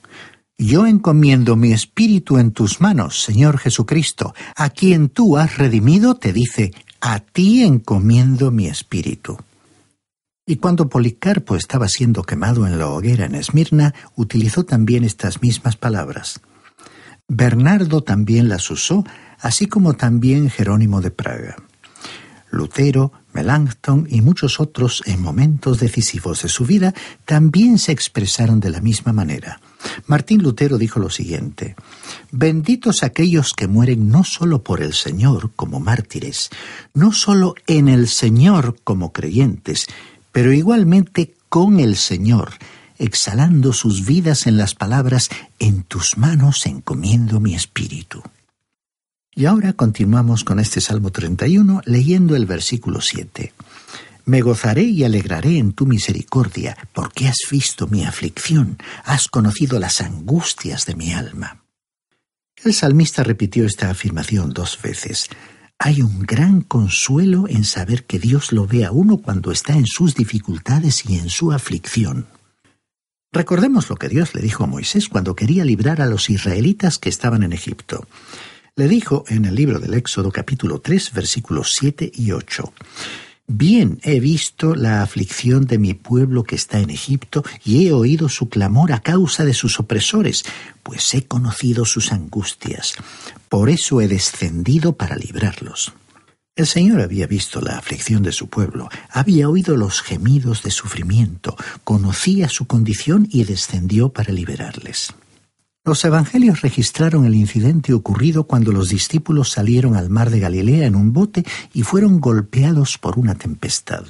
yo 0.58 0.86
encomiendo 0.86 1.56
mi 1.56 1.74
espíritu 1.74 2.38
en 2.38 2.52
tus 2.52 2.80
manos, 2.80 3.22
Señor 3.22 3.58
Jesucristo, 3.58 4.34
a 4.56 4.70
quien 4.70 5.10
tú 5.10 5.38
has 5.38 5.58
redimido, 5.58 6.16
te 6.16 6.32
dice, 6.32 6.72
a 7.02 7.20
ti 7.20 7.64
encomiendo 7.64 8.52
mi 8.52 8.68
espíritu. 8.68 9.38
Y 10.46 10.58
cuando 10.58 10.90
Policarpo 10.90 11.56
estaba 11.56 11.88
siendo 11.88 12.24
quemado 12.24 12.68
en 12.68 12.78
la 12.78 12.88
hoguera 12.90 13.26
en 13.26 13.36
Esmirna, 13.36 13.94
utilizó 14.16 14.66
también 14.66 15.04
estas 15.04 15.42
mismas 15.42 15.78
palabras. 15.78 16.42
Bernardo 17.28 18.02
también 18.02 18.50
las 18.50 18.70
usó, 18.70 19.06
así 19.40 19.68
como 19.68 19.94
también 19.94 20.50
Jerónimo 20.50 21.02
de 21.02 21.12
Praga. 21.12 21.56
Lutero, 22.52 23.12
Melanchthon 23.34 24.06
y 24.10 24.22
muchos 24.22 24.60
otros 24.60 25.02
en 25.06 25.22
momentos 25.22 25.80
decisivos 25.80 26.44
de 26.44 26.50
su 26.50 26.66
vida 26.66 26.94
también 27.26 27.80
se 27.80 27.92
expresaron 27.92 28.60
de 28.60 28.70
la 28.70 28.82
misma 28.82 29.12
manera. 29.12 29.60
Martín 30.08 30.42
Lutero 30.42 30.78
dijo 30.78 31.00
lo 31.00 31.10
siguiente, 31.10 31.76
Benditos 32.32 33.04
aquellos 33.04 33.54
que 33.54 33.68
mueren 33.68 34.10
no 34.10 34.24
solo 34.24 34.64
por 34.64 34.82
el 34.82 34.94
Señor 34.94 35.52
como 35.56 35.80
mártires, 35.80 36.50
no 36.94 37.12
solo 37.12 37.56
en 37.68 37.88
el 37.88 38.08
Señor 38.08 38.78
como 38.84 39.14
creyentes, 39.14 39.88
pero 40.32 40.52
igualmente 40.52 41.36
con 41.50 41.80
el 41.80 41.96
Señor, 41.96 42.54
exhalando 42.98 43.74
sus 43.74 44.06
vidas 44.06 44.48
en 44.48 44.58
las 44.58 44.76
palabras, 44.76 45.30
En 45.60 45.84
tus 45.84 46.18
manos 46.18 46.66
encomiendo 46.66 47.40
mi 47.40 47.56
espíritu. 47.56 48.24
Y 49.36 49.46
ahora 49.46 49.74
continuamos 49.74 50.44
con 50.44 50.60
este 50.60 50.80
Salmo 50.80 51.12
31 51.12 51.82
leyendo 51.86 52.36
el 52.36 52.46
versículo 52.46 53.02
7. 53.02 53.54
Me 54.26 54.42
gozaré 54.42 54.84
y 54.84 55.04
alegraré 55.04 55.58
en 55.58 55.74
tu 55.74 55.86
misericordia, 55.86 56.78
porque 56.94 57.28
has 57.28 57.40
visto 57.52 57.88
mi 57.88 58.06
aflicción, 58.06 58.78
has 59.04 59.28
conocido 59.28 59.80
las 59.80 60.00
angustias 60.00 60.86
de 60.86 60.96
mi 60.96 61.12
alma. 61.14 61.64
El 62.64 62.74
salmista 62.74 63.24
repitió 63.24 63.66
esta 63.66 63.90
afirmación 63.90 64.54
dos 64.54 64.80
veces. 64.82 65.28
Hay 65.78 66.02
un 66.02 66.22
gran 66.22 66.62
consuelo 66.62 67.50
en 67.50 67.66
saber 67.66 68.06
que 68.06 68.20
Dios 68.20 68.54
lo 68.54 68.66
ve 68.66 68.86
a 68.86 68.92
uno 68.92 69.18
cuando 69.18 69.52
está 69.52 69.74
en 69.74 69.86
sus 69.86 70.16
dificultades 70.16 71.04
y 71.10 71.18
en 71.18 71.30
su 71.30 71.52
aflicción. 71.52 72.28
Recordemos 73.34 73.90
lo 73.90 73.98
que 73.98 74.08
Dios 74.08 74.34
le 74.36 74.42
dijo 74.42 74.64
a 74.64 74.68
Moisés 74.68 75.10
cuando 75.10 75.36
quería 75.36 75.66
librar 75.66 76.02
a 76.02 76.06
los 76.06 76.30
israelitas 76.30 76.98
que 76.98 77.10
estaban 77.10 77.44
en 77.44 77.52
Egipto 77.52 78.08
le 78.76 78.88
dijo 78.88 79.24
en 79.28 79.46
el 79.46 79.54
libro 79.54 79.80
del 79.80 79.94
Éxodo 79.94 80.32
capítulo 80.32 80.82
3 80.82 81.14
versículos 81.14 81.74
7 81.74 82.12
y 82.12 82.32
8, 82.32 82.74
Bien 83.48 84.00
he 84.04 84.22
visto 84.22 84.74
la 84.74 85.02
aflicción 85.02 85.66
de 85.66 85.78
mi 85.78 85.94
pueblo 85.94 86.44
que 86.44 86.56
está 86.56 86.80
en 86.80 86.90
Egipto, 86.90 87.44
y 87.66 87.86
he 87.88 87.94
oído 87.94 88.30
su 88.30 88.48
clamor 88.48 88.94
a 88.94 89.02
causa 89.02 89.44
de 89.44 89.54
sus 89.54 89.80
opresores, 89.80 90.46
pues 90.82 91.14
he 91.14 91.26
conocido 91.26 91.84
sus 91.84 92.14
angustias. 92.14 92.94
Por 93.50 93.70
eso 93.70 94.00
he 94.00 94.08
descendido 94.08 94.94
para 94.94 95.18
librarlos. 95.18 95.94
El 96.56 96.68
Señor 96.68 97.02
había 97.02 97.28
visto 97.28 97.62
la 97.62 97.78
aflicción 97.78 98.24
de 98.24 98.32
su 98.32 98.48
pueblo, 98.48 98.88
había 99.10 99.50
oído 99.50 99.76
los 99.76 100.02
gemidos 100.02 100.62
de 100.64 100.72
sufrimiento, 100.72 101.58
conocía 101.84 102.48
su 102.48 102.68
condición 102.68 103.28
y 103.30 103.44
descendió 103.44 104.10
para 104.10 104.32
liberarles. 104.32 105.14
Los 105.86 106.06
evangelios 106.06 106.62
registraron 106.62 107.26
el 107.26 107.36
incidente 107.36 107.94
ocurrido 107.94 108.46
cuando 108.46 108.72
los 108.72 108.88
discípulos 108.88 109.52
salieron 109.52 109.98
al 109.98 110.10
mar 110.10 110.30
de 110.30 110.40
Galilea 110.40 110.86
en 110.88 110.96
un 110.96 111.12
bote 111.12 111.44
y 111.74 111.84
fueron 111.84 112.22
golpeados 112.22 112.98
por 112.98 113.20
una 113.20 113.36
tempestad. 113.36 114.06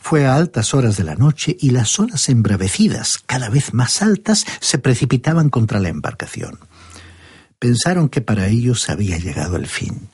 Fue 0.00 0.24
a 0.24 0.34
altas 0.34 0.72
horas 0.72 0.96
de 0.96 1.04
la 1.04 1.14
noche 1.14 1.58
y 1.60 1.70
las 1.70 1.98
olas 1.98 2.30
embravecidas, 2.30 3.18
cada 3.26 3.50
vez 3.50 3.74
más 3.74 4.00
altas, 4.00 4.46
se 4.60 4.78
precipitaban 4.78 5.50
contra 5.50 5.78
la 5.78 5.90
embarcación. 5.90 6.58
Pensaron 7.58 8.08
que 8.08 8.22
para 8.22 8.48
ellos 8.48 8.88
había 8.88 9.18
llegado 9.18 9.56
el 9.56 9.66
fin. 9.66 10.08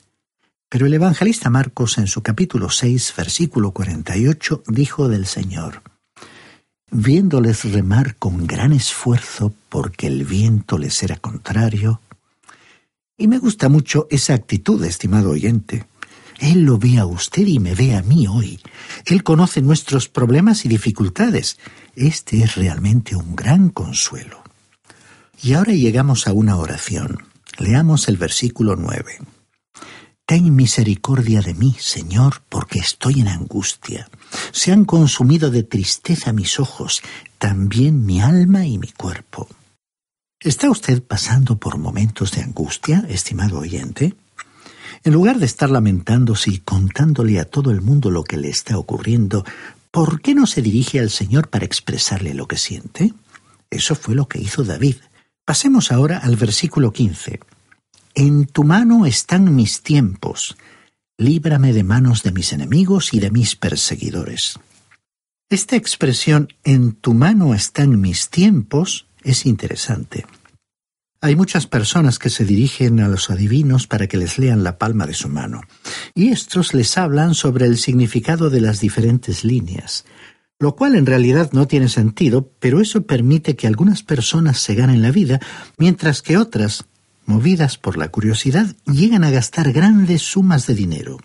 Pero 0.67 0.87
el 0.87 0.93
evangelista 0.93 1.49
Marcos 1.49 1.99
en 1.99 2.07
su 2.07 2.21
capítulo 2.21 2.69
6, 2.69 3.13
versículo 3.15 3.71
48, 3.71 4.63
dijo 4.67 5.07
del 5.07 5.25
Señor, 5.25 5.83
viéndoles 6.91 7.63
remar 7.71 8.15
con 8.17 8.45
gran 8.45 8.73
esfuerzo 8.73 9.53
porque 9.69 10.07
el 10.07 10.25
viento 10.25 10.77
les 10.77 11.01
era 11.01 11.15
contrario. 11.15 12.01
Y 13.17 13.27
me 13.27 13.39
gusta 13.39 13.69
mucho 13.69 14.07
esa 14.09 14.33
actitud, 14.33 14.83
estimado 14.83 15.31
oyente. 15.31 15.85
Él 16.39 16.63
lo 16.63 16.77
ve 16.77 16.97
a 16.97 17.05
usted 17.05 17.45
y 17.45 17.59
me 17.59 17.75
ve 17.75 17.95
a 17.95 18.01
mí 18.01 18.27
hoy. 18.27 18.59
Él 19.05 19.23
conoce 19.23 19.61
nuestros 19.61 20.09
problemas 20.09 20.65
y 20.65 20.69
dificultades. 20.69 21.57
Este 21.95 22.43
es 22.43 22.55
realmente 22.55 23.15
un 23.15 23.35
gran 23.35 23.69
consuelo. 23.69 24.43
Y 25.41 25.53
ahora 25.53 25.73
llegamos 25.73 26.27
a 26.27 26.33
una 26.33 26.57
oración. 26.57 27.19
Leamos 27.57 28.07
el 28.07 28.17
versículo 28.17 28.75
nueve. 28.75 29.19
Ten 30.31 30.55
misericordia 30.55 31.41
de 31.41 31.53
mí, 31.53 31.75
Señor, 31.77 32.41
porque 32.47 32.79
estoy 32.79 33.19
en 33.19 33.27
angustia. 33.27 34.09
Se 34.53 34.71
han 34.71 34.85
consumido 34.85 35.51
de 35.51 35.63
tristeza 35.63 36.31
mis 36.31 36.57
ojos, 36.57 37.01
también 37.37 38.05
mi 38.05 38.21
alma 38.21 38.65
y 38.65 38.77
mi 38.77 38.87
cuerpo. 38.93 39.49
¿Está 40.39 40.69
usted 40.69 41.03
pasando 41.03 41.57
por 41.57 41.77
momentos 41.77 42.31
de 42.31 42.43
angustia, 42.43 43.05
estimado 43.09 43.59
oyente? 43.59 44.15
En 45.03 45.11
lugar 45.11 45.37
de 45.37 45.47
estar 45.47 45.69
lamentándose 45.69 46.49
y 46.49 46.59
contándole 46.59 47.37
a 47.37 47.43
todo 47.43 47.69
el 47.69 47.81
mundo 47.81 48.09
lo 48.09 48.23
que 48.23 48.37
le 48.37 48.47
está 48.47 48.77
ocurriendo, 48.77 49.43
¿por 49.91 50.21
qué 50.21 50.33
no 50.33 50.47
se 50.47 50.61
dirige 50.61 51.01
al 51.01 51.09
Señor 51.09 51.49
para 51.49 51.65
expresarle 51.65 52.33
lo 52.33 52.47
que 52.47 52.57
siente? 52.57 53.13
Eso 53.69 53.95
fue 53.95 54.15
lo 54.15 54.29
que 54.29 54.39
hizo 54.39 54.63
David. 54.63 54.95
Pasemos 55.43 55.91
ahora 55.91 56.19
al 56.19 56.37
versículo 56.37 56.93
15. 56.93 57.41
En 58.13 58.45
tu 58.45 58.63
mano 58.63 59.05
están 59.05 59.55
mis 59.55 59.81
tiempos, 59.83 60.57
líbrame 61.17 61.71
de 61.71 61.83
manos 61.83 62.23
de 62.23 62.31
mis 62.31 62.51
enemigos 62.51 63.13
y 63.13 63.19
de 63.19 63.31
mis 63.31 63.55
perseguidores. 63.55 64.59
Esta 65.49 65.77
expresión 65.77 66.49
en 66.63 66.93
tu 66.93 67.13
mano 67.13 67.53
están 67.53 68.01
mis 68.01 68.29
tiempos 68.29 69.07
es 69.23 69.45
interesante. 69.45 70.25
Hay 71.21 71.35
muchas 71.35 71.67
personas 71.67 72.19
que 72.19 72.29
se 72.29 72.43
dirigen 72.43 72.99
a 72.99 73.07
los 73.07 73.29
adivinos 73.29 73.87
para 73.87 74.07
que 74.07 74.17
les 74.17 74.39
lean 74.39 74.63
la 74.63 74.77
palma 74.77 75.05
de 75.05 75.13
su 75.13 75.29
mano, 75.29 75.61
y 76.15 76.29
estos 76.29 76.73
les 76.73 76.97
hablan 76.97 77.35
sobre 77.35 77.65
el 77.65 77.77
significado 77.77 78.49
de 78.49 78.59
las 78.59 78.79
diferentes 78.79 79.45
líneas, 79.45 80.03
lo 80.59 80.75
cual 80.75 80.95
en 80.95 81.05
realidad 81.05 81.51
no 81.53 81.67
tiene 81.67 81.89
sentido, 81.89 82.51
pero 82.59 82.81
eso 82.81 83.05
permite 83.05 83.55
que 83.55 83.67
algunas 83.67 84.03
personas 84.03 84.59
se 84.59 84.75
ganen 84.75 85.01
la 85.01 85.11
vida, 85.11 85.39
mientras 85.77 86.21
que 86.21 86.37
otras 86.37 86.85
movidas 87.25 87.77
por 87.77 87.97
la 87.97 88.09
curiosidad, 88.09 88.75
llegan 88.85 89.23
a 89.23 89.31
gastar 89.31 89.71
grandes 89.71 90.21
sumas 90.21 90.67
de 90.67 90.75
dinero. 90.75 91.17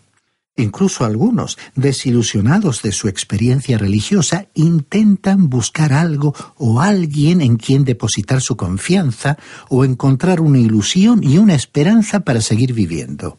Incluso 0.57 1.05
algunos, 1.05 1.59
desilusionados 1.75 2.81
de 2.81 2.93
su 2.93 3.09
experiencia 3.09 3.77
religiosa, 3.77 4.47
intentan 4.55 5.51
buscar 5.51 5.93
algo 5.93 6.35
o 6.57 6.81
alguien 6.81 7.43
en 7.43 7.59
quien 7.59 7.85
depositar 7.85 8.41
su 8.41 8.57
confianza 8.57 9.37
o 9.69 9.85
encontrar 9.85 10.41
una 10.41 10.59
ilusión 10.59 11.23
y 11.23 11.37
una 11.37 11.55
esperanza 11.55 12.21
para 12.21 12.41
seguir 12.41 12.73
viviendo. 12.73 13.39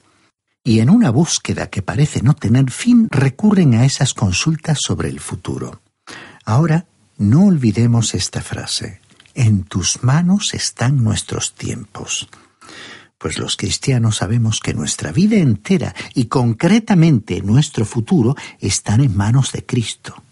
Y 0.64 0.80
en 0.80 0.92
una 0.92 1.10
búsqueda 1.10 1.72
que 1.72 1.82
parece 1.82 2.22
no 2.22 2.36
tener 2.36 2.70
fin, 2.70 3.08
recurren 3.10 3.74
a 3.74 3.86
esas 3.86 4.14
consultas 4.14 4.78
sobre 4.86 5.10
el 5.10 5.20
futuro. 5.20 5.82
Ahora, 6.46 6.86
no 7.18 7.46
olvidemos 7.46 8.14
esta 8.14 8.42
frase. 8.42 9.02
En 9.34 9.64
tus 9.64 10.04
manos 10.04 10.54
están 10.54 11.04
nuestros 11.04 11.56
tiempos 11.56 12.28
pues 13.18 13.40
los 13.40 13.58
cristianos 13.58 14.18
sabemos 14.18 14.60
que 14.60 14.74
nuestra 14.74 15.12
vida 15.12 15.38
entera 15.38 15.96
y 16.14 16.26
concretamente 16.26 17.42
nuestro 17.42 17.86
futuro 17.86 18.36
están 18.60 19.02
en 19.02 19.16
manos 19.16 19.52
de 19.52 19.66
Cristo. 19.66 20.24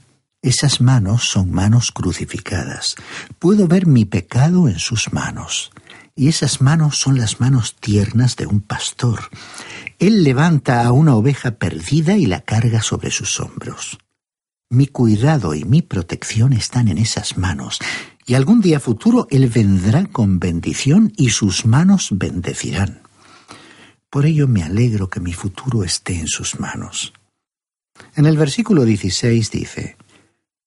Esas 0.41 0.79
manos 0.79 1.27
son 1.27 1.51
manos 1.51 1.91
crucificadas. 1.91 2.95
Puedo 3.39 3.67
ver 3.67 3.87
mi 3.87 4.05
pecado 4.05 4.67
en 4.67 4.77
sus 4.77 5.11
manos. 5.11 5.71
Y 6.15 6.27
esas 6.27 6.61
manos 6.61 6.99
son 6.99 7.17
las 7.17 7.39
manos 7.41 7.75
tiernas 7.75 8.35
de 8.35 8.45
un 8.45 8.61
pastor. 8.61 9.29
Él 9.97 10.23
levanta 10.23 10.85
a 10.85 10.91
una 10.91 11.15
oveja 11.15 11.51
perdida 11.51 12.15
y 12.15 12.27
la 12.27 12.41
carga 12.41 12.83
sobre 12.83 13.09
sus 13.09 13.39
hombros. 13.39 13.97
Mi 14.69 14.87
cuidado 14.87 15.55
y 15.55 15.63
mi 15.63 15.81
protección 15.81 16.53
están 16.53 16.89
en 16.89 16.99
esas 16.99 17.37
manos, 17.37 17.79
y 18.25 18.33
algún 18.33 18.61
día 18.61 18.79
futuro 18.79 19.27
Él 19.29 19.47
vendrá 19.47 20.05
con 20.07 20.39
bendición 20.39 21.13
y 21.15 21.29
sus 21.29 21.65
manos 21.65 22.09
bendecirán. 22.11 23.01
Por 24.09 24.25
ello 24.25 24.47
me 24.47 24.63
alegro 24.63 25.09
que 25.09 25.19
mi 25.19 25.33
futuro 25.33 25.83
esté 25.83 26.19
en 26.19 26.27
sus 26.27 26.59
manos. 26.59 27.13
En 28.15 28.25
el 28.25 28.37
versículo 28.37 28.83
16 28.83 29.51
dice, 29.51 29.97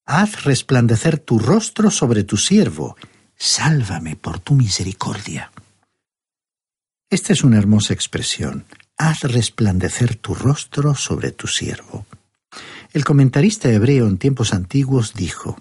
Haz 0.07 0.45
resplandecer 0.45 1.19
tu 1.19 1.39
rostro 1.39 1.91
sobre 1.91 2.25
tu 2.25 2.37
siervo, 2.37 2.97
sálvame 3.37 4.17
por 4.17 4.39
tu 4.39 4.55
misericordia. 4.55 5.51
Esta 7.11 7.33
es 7.33 7.43
una 7.43 7.59
hermosa 7.59 7.93
expresión, 7.93 8.65
haz 8.97 9.21
resplandecer 9.23 10.17
tu 10.17 10.35
rostro 10.35 10.95
sobre 10.95 11.33
tu 11.33 11.47
siervo. 11.47 12.07
El 12.93 13.05
comentarista 13.05 13.71
hebreo 13.71 14.07
en 14.07 14.19
tiempos 14.19 14.55
antiguos 14.55 15.15
dijo, 15.15 15.59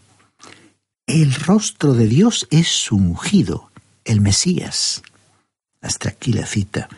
el 1.08 1.34
rostro 1.34 1.94
de 1.94 2.06
Dios 2.08 2.48
es 2.52 2.92
ungido, 2.92 3.72
el 4.04 4.20
Mesías. 4.20 5.02
Hasta 5.82 6.10
aquí 6.10 6.34
la 6.34 6.46
cita. 6.46 6.90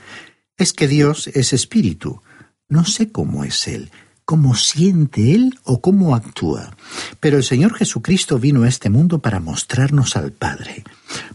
Es 0.58 0.74
que 0.74 0.88
Dios 0.88 1.28
es 1.28 1.54
espíritu. 1.54 2.22
No 2.68 2.86
sé 2.86 3.12
cómo 3.12 3.44
es 3.44 3.68
Él, 3.68 3.92
cómo 4.26 4.56
siente 4.56 5.36
Él 5.36 5.60
o 5.64 5.80
cómo 5.80 6.16
actúa. 6.16 6.76
Pero 7.20 7.38
el 7.38 7.44
Señor 7.44 7.76
Jesucristo 7.76 8.40
vino 8.40 8.64
a 8.64 8.68
este 8.68 8.90
mundo 8.90 9.20
para 9.20 9.40
mostrarnos 9.40 10.16
al 10.16 10.32
Padre. 10.32 10.84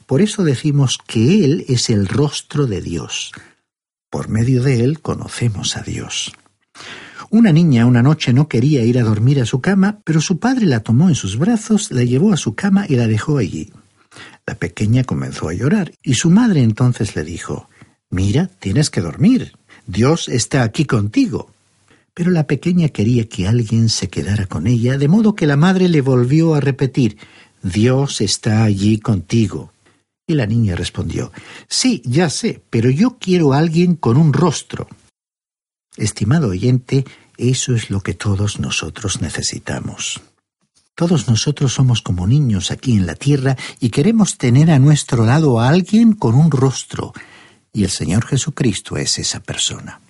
Por 0.07 0.21
eso 0.21 0.43
decimos 0.43 0.99
que 1.07 1.45
Él 1.45 1.65
es 1.69 1.91
el 1.91 2.09
rostro 2.09 2.67
de 2.67 2.81
Dios. 2.81 3.33
Por 4.11 4.29
medio 4.29 4.63
de 4.65 4.83
Él 4.83 5.01
conocemos 5.01 5.77
a 5.77 5.83
Dios. 5.83 6.33
Una 7.31 7.53
niña 7.53 7.87
una 7.87 8.03
noche 8.03 8.33
no 8.33 8.49
quería 8.49 8.85
ir 8.85 8.99
a 8.99 9.03
dormir 9.03 9.41
a 9.41 9.47
su 9.47 9.61
cama, 9.61 10.01
pero 10.05 10.21
su 10.21 10.39
padre 10.39 10.67
la 10.67 10.81
tomó 10.81 11.09
en 11.09 11.15
sus 11.15 11.39
brazos, 11.39 11.91
la 11.91 12.05
llevó 12.05 12.33
a 12.33 12.37
su 12.37 12.55
cama 12.55 12.87
y 12.89 12.97
la 12.97 13.07
dejó 13.07 13.39
allí. 13.39 13.73
La 14.47 14.55
pequeña 14.55 15.05
comenzó 15.05 15.49
a 15.49 15.55
llorar 15.55 15.93
y 16.03 16.15
su 16.15 16.31
madre 16.31 16.63
entonces 16.63 17.17
le 17.17 17.25
dijo 17.25 17.69
Mira, 18.11 18.49
tienes 18.59 18.91
que 18.91 19.01
dormir. 19.01 19.53
Dios 19.87 20.29
está 20.29 20.63
aquí 20.63 20.85
contigo. 20.85 21.51
Pero 22.15 22.31
la 22.31 22.47
pequeña 22.47 22.91
quería 22.91 23.29
que 23.29 23.49
alguien 23.49 23.89
se 23.89 24.09
quedara 24.09 24.47
con 24.47 24.69
ella, 24.69 24.99
de 24.99 25.09
modo 25.09 25.35
que 25.35 25.49
la 25.49 25.57
madre 25.57 25.89
le 25.89 26.01
volvió 26.01 26.55
a 26.55 26.61
repetir 26.61 27.17
Dios 27.65 28.21
está 28.21 28.63
allí 28.63 28.99
contigo. 28.99 29.73
Y 30.27 30.35
la 30.35 30.47
niña 30.47 30.77
respondió 30.77 31.33
Sí, 31.67 32.03
ya 32.05 32.29
sé, 32.29 32.63
pero 32.71 32.91
yo 32.91 33.17
quiero 33.19 33.53
a 33.53 33.59
alguien 33.59 33.97
con 33.97 34.17
un 34.19 34.33
rostro. 34.33 34.87
Estimado 35.97 36.49
oyente, 36.49 37.05
eso 37.37 37.75
es 37.75 37.91
lo 37.91 38.01
que 38.01 38.15
todos 38.15 38.59
nosotros 38.59 39.21
necesitamos. 39.21 40.21
Todos 40.97 41.29
nosotros 41.29 41.73
somos 41.73 42.03
como 42.03 42.27
niños 42.27 42.71
aquí 42.71 42.93
en 42.93 43.07
la 43.07 43.15
tierra 43.15 43.57
y 43.81 43.91
queremos 43.91 44.39
tener 44.39 44.71
a 44.71 44.79
nuestro 44.79 45.25
lado 45.25 45.61
a 45.61 45.69
alguien 45.69 46.13
con 46.13 46.35
un 46.35 46.51
rostro, 46.51 47.13
y 47.73 47.85
el 47.85 47.91
Señor 47.91 48.27
Jesucristo 48.27 48.97
es 48.97 49.19
esa 49.19 49.41
persona. 49.41 50.01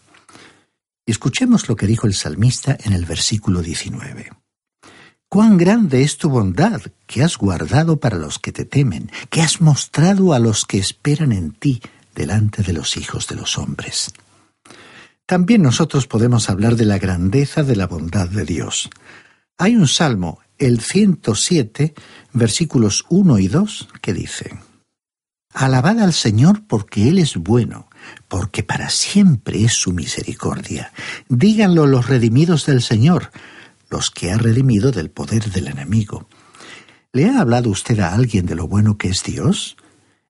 Escuchemos 1.06 1.68
lo 1.68 1.76
que 1.76 1.86
dijo 1.86 2.06
el 2.06 2.14
salmista 2.14 2.76
en 2.82 2.92
el 2.92 3.04
versículo 3.04 3.60
19. 3.62 4.30
Cuán 5.28 5.58
grande 5.58 6.02
es 6.02 6.16
tu 6.16 6.30
bondad 6.30 6.80
que 7.06 7.22
has 7.22 7.36
guardado 7.36 7.98
para 7.98 8.16
los 8.16 8.38
que 8.38 8.52
te 8.52 8.64
temen, 8.64 9.10
que 9.30 9.42
has 9.42 9.60
mostrado 9.60 10.32
a 10.32 10.38
los 10.38 10.64
que 10.64 10.78
esperan 10.78 11.32
en 11.32 11.52
ti 11.52 11.82
delante 12.14 12.62
de 12.62 12.72
los 12.72 12.96
hijos 12.96 13.26
de 13.26 13.34
los 13.34 13.58
hombres. 13.58 14.12
También 15.26 15.62
nosotros 15.62 16.06
podemos 16.06 16.50
hablar 16.50 16.76
de 16.76 16.84
la 16.84 16.98
grandeza 16.98 17.62
de 17.62 17.76
la 17.76 17.86
bondad 17.86 18.28
de 18.28 18.44
Dios. 18.44 18.90
Hay 19.56 19.74
un 19.74 19.88
salmo, 19.88 20.40
el 20.58 20.80
107, 20.80 21.94
versículos 22.32 23.06
1 23.08 23.38
y 23.38 23.48
2, 23.48 23.88
que 24.02 24.12
dice, 24.12 24.58
Alabad 25.54 26.00
al 26.00 26.12
Señor 26.12 26.66
porque 26.66 27.08
Él 27.08 27.18
es 27.18 27.36
bueno, 27.36 27.88
porque 28.28 28.62
para 28.62 28.90
siempre 28.90 29.64
es 29.64 29.72
su 29.72 29.92
misericordia. 29.92 30.92
Díganlo 31.28 31.86
los 31.86 32.08
redimidos 32.08 32.66
del 32.66 32.82
Señor, 32.82 33.30
los 33.88 34.10
que 34.10 34.30
ha 34.30 34.36
redimido 34.36 34.90
del 34.90 35.10
poder 35.10 35.50
del 35.50 35.68
enemigo. 35.68 36.28
¿Le 37.12 37.30
ha 37.30 37.40
hablado 37.40 37.70
usted 37.70 38.00
a 38.00 38.12
alguien 38.12 38.44
de 38.44 38.56
lo 38.56 38.66
bueno 38.66 38.98
que 38.98 39.08
es 39.08 39.22
Dios? 39.22 39.76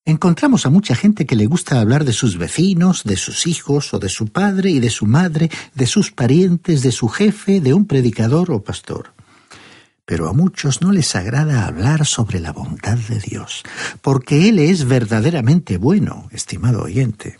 Encontramos 0.06 0.66
a 0.66 0.70
mucha 0.70 0.94
gente 0.94 1.24
que 1.24 1.34
le 1.34 1.46
gusta 1.46 1.80
hablar 1.80 2.04
de 2.04 2.12
sus 2.12 2.36
vecinos, 2.36 3.04
de 3.04 3.16
sus 3.16 3.46
hijos 3.46 3.94
o 3.94 3.98
de 3.98 4.10
su 4.10 4.26
padre 4.26 4.70
y 4.70 4.78
de 4.78 4.90
su 4.90 5.06
madre, 5.06 5.50
de 5.74 5.86
sus 5.86 6.10
parientes, 6.10 6.82
de 6.82 6.92
su 6.92 7.08
jefe, 7.08 7.62
de 7.62 7.72
un 7.72 7.86
predicador 7.86 8.50
o 8.50 8.62
pastor. 8.62 9.14
Pero 10.04 10.28
a 10.28 10.34
muchos 10.34 10.82
no 10.82 10.92
les 10.92 11.16
agrada 11.16 11.64
hablar 11.64 12.04
sobre 12.04 12.38
la 12.38 12.52
bondad 12.52 12.98
de 12.98 13.18
Dios, 13.18 13.62
porque 14.02 14.50
Él 14.50 14.58
es 14.58 14.84
verdaderamente 14.84 15.78
bueno, 15.78 16.28
estimado 16.32 16.82
oyente. 16.82 17.38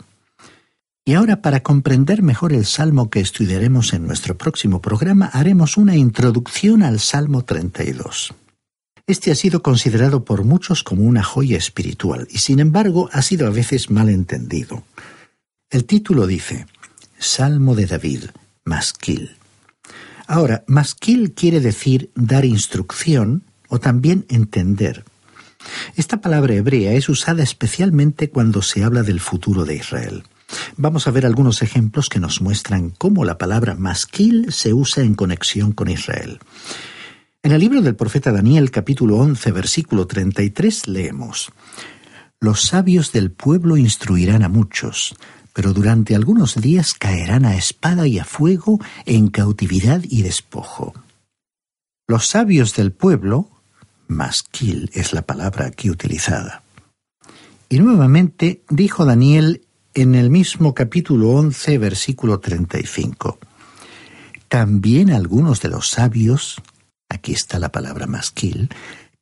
Y 1.05 1.13
ahora, 1.13 1.43
para 1.43 1.61
comprender 1.61 2.23
mejor 2.23 2.51
el 2.51 2.65
salmo 2.65 3.11
que 3.11 3.19
estudiaremos 3.19 3.93
en 3.93 4.07
nuestro 4.07 4.39
próximo 4.39 4.81
programa, 4.81 5.27
haremos 5.27 5.77
una 5.77 5.95
introducción 5.95 6.81
al 6.81 6.99
Salmo 6.99 7.43
32. 7.43 8.33
Este 9.07 9.31
ha 9.31 9.35
sido 9.35 9.61
considerado 9.61 10.25
por 10.25 10.43
muchos 10.43 10.81
como 10.83 11.03
una 11.03 11.23
joya 11.23 11.57
espiritual 11.57 12.27
y 12.31 12.39
sin 12.39 12.59
embargo 12.59 13.07
ha 13.13 13.21
sido 13.21 13.45
a 13.45 13.51
veces 13.51 13.91
mal 13.91 14.09
entendido. 14.09 14.83
El 15.69 15.85
título 15.85 16.25
dice 16.25 16.65
Salmo 17.19 17.75
de 17.75 17.85
David, 17.85 18.23
Masquil. 18.63 19.37
Ahora, 20.25 20.63
masquil 20.65 21.33
quiere 21.33 21.59
decir 21.59 22.09
dar 22.15 22.45
instrucción 22.45 23.43
o 23.67 23.79
también 23.79 24.25
entender. 24.27 25.03
Esta 25.95 26.19
palabra 26.19 26.55
hebrea 26.55 26.93
es 26.93 27.07
usada 27.07 27.43
especialmente 27.43 28.31
cuando 28.31 28.63
se 28.63 28.83
habla 28.83 29.03
del 29.03 29.19
futuro 29.19 29.65
de 29.65 29.75
Israel. 29.75 30.23
Vamos 30.77 31.07
a 31.07 31.11
ver 31.11 31.27
algunos 31.27 31.61
ejemplos 31.61 32.09
que 32.09 32.19
nos 32.19 32.41
muestran 32.41 32.89
cómo 32.89 33.23
la 33.23 33.37
palabra 33.37 33.75
masquil 33.75 34.51
se 34.51 34.73
usa 34.73 35.03
en 35.03 35.13
conexión 35.13 35.73
con 35.73 35.89
Israel. 35.89 36.39
En 37.45 37.51
el 37.51 37.59
libro 37.59 37.83
del 37.83 37.95
profeta 37.95 38.31
Daniel 38.31 38.71
capítulo 38.71 39.17
11 39.17 39.51
versículo 39.51 40.07
33 40.07 40.87
leemos, 40.87 41.51
Los 42.39 42.63
sabios 42.63 43.11
del 43.11 43.29
pueblo 43.29 43.77
instruirán 43.77 44.41
a 44.41 44.49
muchos, 44.49 45.13
pero 45.53 45.71
durante 45.71 46.15
algunos 46.15 46.59
días 46.59 46.95
caerán 46.95 47.45
a 47.45 47.55
espada 47.55 48.07
y 48.07 48.17
a 48.17 48.25
fuego 48.25 48.79
en 49.05 49.27
cautividad 49.27 50.01
y 50.09 50.23
despojo. 50.23 50.95
Los 52.07 52.25
sabios 52.25 52.75
del 52.75 52.91
pueblo, 52.91 53.47
masquil 54.07 54.89
es 54.95 55.13
la 55.13 55.21
palabra 55.21 55.67
aquí 55.67 55.91
utilizada. 55.91 56.63
Y 57.69 57.77
nuevamente 57.77 58.63
dijo 58.71 59.05
Daniel 59.05 59.61
en 59.93 60.15
el 60.15 60.31
mismo 60.31 60.73
capítulo 60.73 61.29
11, 61.29 61.77
versículo 61.77 62.39
35. 62.39 63.37
También 64.47 65.11
algunos 65.11 65.61
de 65.61 65.69
los 65.69 65.89
sabios 65.89 66.59
aquí 67.15 67.33
está 67.33 67.59
la 67.59 67.71
palabra 67.71 68.07
masquil, 68.07 68.69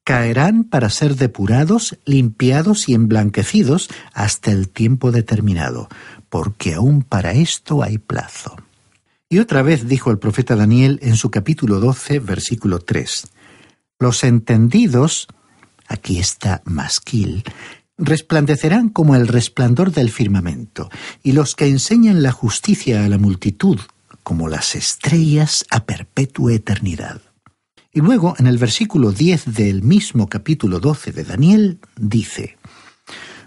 caerán 0.03 0.65
para 0.65 0.89
ser 0.89 1.15
depurados, 1.15 1.97
limpiados 2.05 2.89
y 2.89 2.93
emblanquecidos 2.93 3.89
hasta 4.13 4.51
el 4.51 4.69
tiempo 4.69 5.11
determinado, 5.11 5.87
porque 6.29 6.73
aún 6.73 7.03
para 7.03 7.33
esto 7.33 7.83
hay 7.83 7.97
plazo. 7.97 8.55
Y 9.29 9.39
otra 9.39 9.61
vez 9.61 9.87
dijo 9.87 10.11
el 10.11 10.19
profeta 10.19 10.55
Daniel 10.55 10.99
en 11.01 11.15
su 11.15 11.31
capítulo 11.31 11.79
12, 11.79 12.19
versículo 12.19 12.79
3, 12.79 13.27
Los 13.99 14.23
entendidos, 14.23 15.27
aquí 15.87 16.19
está 16.19 16.61
masquil, 16.65 17.43
resplandecerán 17.97 18.89
como 18.89 19.15
el 19.15 19.27
resplandor 19.27 19.91
del 19.91 20.11
firmamento, 20.11 20.89
y 21.23 21.31
los 21.31 21.55
que 21.55 21.67
enseñan 21.67 22.21
la 22.21 22.31
justicia 22.31 23.05
a 23.05 23.09
la 23.09 23.17
multitud, 23.17 23.79
como 24.23 24.49
las 24.49 24.75
estrellas 24.75 25.65
a 25.69 25.85
perpetua 25.85 26.53
eternidad. 26.53 27.21
Y 27.95 28.01
luego, 28.01 28.33
en 28.39 28.47
el 28.47 28.57
versículo 28.57 29.11
10 29.11 29.53
del 29.53 29.83
mismo 29.83 30.27
capítulo 30.27 30.79
12 30.79 31.11
de 31.11 31.23
Daniel, 31.23 31.79
dice, 31.95 32.57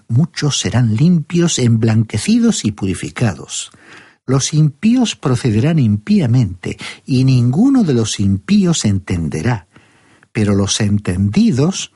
Muchos 0.06 0.60
serán 0.60 0.94
limpios, 0.94 1.58
emblanquecidos 1.58 2.64
y 2.64 2.70
purificados. 2.70 3.72
Los 4.24 4.54
impíos 4.54 5.16
procederán 5.16 5.80
impíamente, 5.80 6.76
y 7.04 7.24
ninguno 7.24 7.82
de 7.82 7.94
los 7.94 8.20
impíos 8.20 8.84
entenderá, 8.84 9.66
pero 10.30 10.54
los 10.54 10.80
entendidos, 10.80 11.92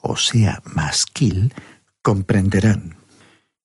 o 0.00 0.16
sea, 0.16 0.60
masquil, 0.64 1.54
comprenderán. 2.02 2.96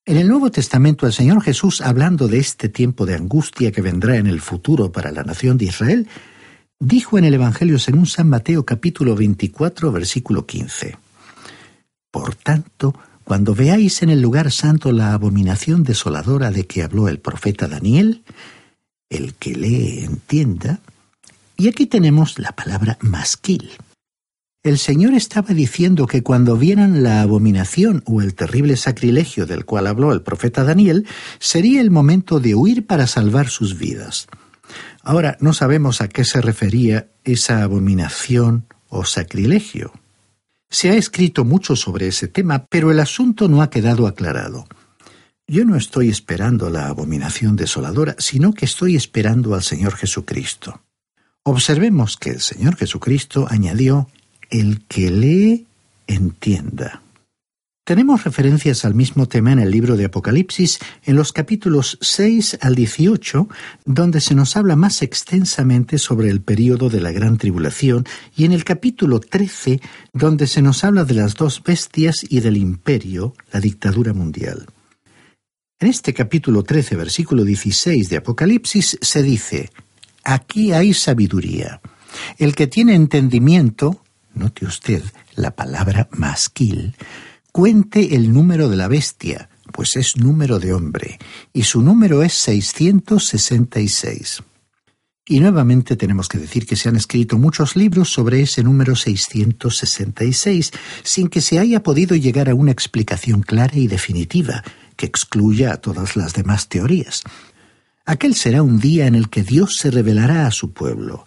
En 0.05 0.17
el 0.17 0.27
Nuevo 0.27 0.51
Testamento 0.51 1.07
el 1.07 1.13
Señor 1.13 1.41
Jesús, 1.41 1.81
hablando 1.81 2.27
de 2.27 2.37
este 2.37 2.69
tiempo 2.69 3.07
de 3.07 3.15
angustia 3.15 3.71
que 3.71 3.81
vendrá 3.81 4.17
en 4.17 4.27
el 4.27 4.41
futuro 4.41 4.91
para 4.91 5.11
la 5.11 5.23
nación 5.23 5.57
de 5.57 5.65
Israel, 5.65 6.07
dijo 6.79 7.17
en 7.17 7.25
el 7.25 7.33
Evangelio 7.33 7.79
según 7.79 8.05
San 8.05 8.29
Mateo 8.29 8.65
capítulo 8.65 9.15
24 9.15 9.91
versículo 9.91 10.45
15. 10.45 10.97
Por 12.11 12.35
tanto, 12.35 12.95
cuando 13.23 13.53
veáis 13.53 14.03
en 14.03 14.09
el 14.09 14.21
lugar 14.21 14.51
santo 14.51 14.91
la 14.91 15.13
abominación 15.13 15.83
desoladora 15.83 16.51
de 16.51 16.65
que 16.65 16.83
habló 16.83 17.09
el 17.09 17.19
profeta 17.19 17.67
Daniel, 17.67 18.23
el 19.09 19.33
que 19.33 19.55
lee 19.55 20.03
entienda, 20.03 20.79
y 21.57 21.67
aquí 21.67 21.87
tenemos 21.87 22.39
la 22.39 22.53
palabra 22.53 22.97
masquil. 23.01 23.71
El 24.63 24.77
Señor 24.77 25.13
estaba 25.13 25.53
diciendo 25.53 26.07
que 26.07 26.23
cuando 26.23 26.57
vieran 26.57 27.03
la 27.03 27.21
abominación 27.21 28.03
o 28.05 28.21
el 28.21 28.35
terrible 28.35 28.75
sacrilegio 28.75 29.45
del 29.45 29.65
cual 29.65 29.87
habló 29.87 30.11
el 30.11 30.21
profeta 30.21 30.63
Daniel, 30.63 31.05
sería 31.39 31.81
el 31.81 31.89
momento 31.89 32.39
de 32.39 32.53
huir 32.55 32.85
para 32.85 33.07
salvar 33.07 33.49
sus 33.49 33.77
vidas. 33.77 34.27
Ahora 35.07 35.37
no 35.39 35.53
sabemos 35.53 36.01
a 36.01 36.09
qué 36.09 36.25
se 36.25 36.41
refería 36.41 37.07
esa 37.23 37.63
abominación 37.63 38.65
o 38.89 39.05
sacrilegio. 39.05 39.93
Se 40.69 40.89
ha 40.89 40.95
escrito 40.95 41.45
mucho 41.45 41.77
sobre 41.77 42.09
ese 42.09 42.27
tema, 42.27 42.65
pero 42.69 42.91
el 42.91 42.99
asunto 42.99 43.47
no 43.47 43.61
ha 43.61 43.69
quedado 43.69 44.05
aclarado. 44.05 44.67
Yo 45.47 45.63
no 45.63 45.77
estoy 45.77 46.09
esperando 46.09 46.69
la 46.69 46.89
abominación 46.89 47.55
desoladora, 47.55 48.17
sino 48.19 48.51
que 48.51 48.65
estoy 48.65 48.97
esperando 48.97 49.55
al 49.55 49.63
Señor 49.63 49.95
Jesucristo. 49.95 50.81
Observemos 51.43 52.17
que 52.17 52.31
el 52.31 52.41
Señor 52.41 52.75
Jesucristo 52.75 53.47
añadió, 53.49 54.09
el 54.49 54.83
que 54.89 55.09
lee, 55.09 55.67
entienda. 56.07 57.01
Tenemos 57.87 58.25
referencias 58.25 58.83
al 58.83 58.95
mismo 58.95 59.29
tema 59.29 59.53
en 59.53 59.59
el 59.59 59.71
libro 59.71 59.95
de 59.95 60.03
Apocalipsis, 60.03 60.79
en 61.05 61.15
los 61.15 61.31
capítulos 61.31 61.97
6 62.01 62.57
al 62.59 62.75
18, 62.75 63.47
donde 63.85 64.19
se 64.19 64.35
nos 64.35 64.57
habla 64.57 64.75
más 64.75 65.01
extensamente 65.01 65.97
sobre 65.97 66.29
el 66.29 66.41
período 66.41 66.89
de 66.89 66.99
la 66.99 67.13
gran 67.13 67.37
tribulación, 67.37 68.05
y 68.35 68.43
en 68.43 68.51
el 68.51 68.65
capítulo 68.65 69.21
13, 69.21 69.79
donde 70.11 70.47
se 70.47 70.61
nos 70.61 70.83
habla 70.83 71.05
de 71.05 71.13
las 71.13 71.35
dos 71.35 71.63
bestias 71.63 72.25
y 72.27 72.41
del 72.41 72.57
imperio, 72.57 73.35
la 73.53 73.61
dictadura 73.61 74.11
mundial. 74.11 74.65
En 75.79 75.87
este 75.87 76.13
capítulo 76.13 76.63
13, 76.63 76.97
versículo 76.97 77.45
16 77.45 78.09
de 78.09 78.17
Apocalipsis, 78.17 78.99
se 79.01 79.23
dice, 79.23 79.71
Aquí 80.25 80.73
hay 80.73 80.93
sabiduría. 80.93 81.79
El 82.37 82.53
que 82.53 82.67
tiene 82.67 82.95
entendimiento, 82.95 84.03
note 84.33 84.65
usted 84.65 85.03
la 85.35 85.55
palabra 85.55 86.09
masquil, 86.11 86.93
cuente 87.57 88.13
el 88.13 88.31
número 88.31 88.69
de 88.69 88.75
la 88.75 88.87
bestia, 88.87 89.49
pues 89.73 89.95
es 89.95 90.15
número 90.15 90.59
de 90.59 90.73
hombre, 90.73 91.17
y 91.53 91.63
su 91.63 91.81
número 91.81 92.21
es 92.21 92.33
666. 92.33 94.43
Y 95.27 95.39
nuevamente 95.39 95.95
tenemos 95.95 96.29
que 96.29 96.37
decir 96.37 96.67
que 96.67 96.75
se 96.75 96.87
han 96.87 96.95
escrito 96.95 97.39
muchos 97.39 97.75
libros 97.75 98.13
sobre 98.13 98.41
ese 98.41 98.61
número 98.61 98.95
666, 98.95 100.69
sin 101.01 101.29
que 101.29 101.41
se 101.41 101.57
haya 101.57 101.81
podido 101.81 102.15
llegar 102.15 102.47
a 102.47 102.53
una 102.53 102.69
explicación 102.69 103.41
clara 103.41 103.75
y 103.75 103.87
definitiva, 103.87 104.63
que 104.95 105.07
excluya 105.07 105.73
a 105.73 105.77
todas 105.77 106.15
las 106.15 106.35
demás 106.35 106.69
teorías. 106.69 107.23
Aquel 108.05 108.35
será 108.35 108.61
un 108.61 108.79
día 108.79 109.07
en 109.07 109.15
el 109.15 109.29
que 109.29 109.41
Dios 109.41 109.77
se 109.77 109.89
revelará 109.89 110.45
a 110.45 110.51
su 110.51 110.73
pueblo, 110.73 111.25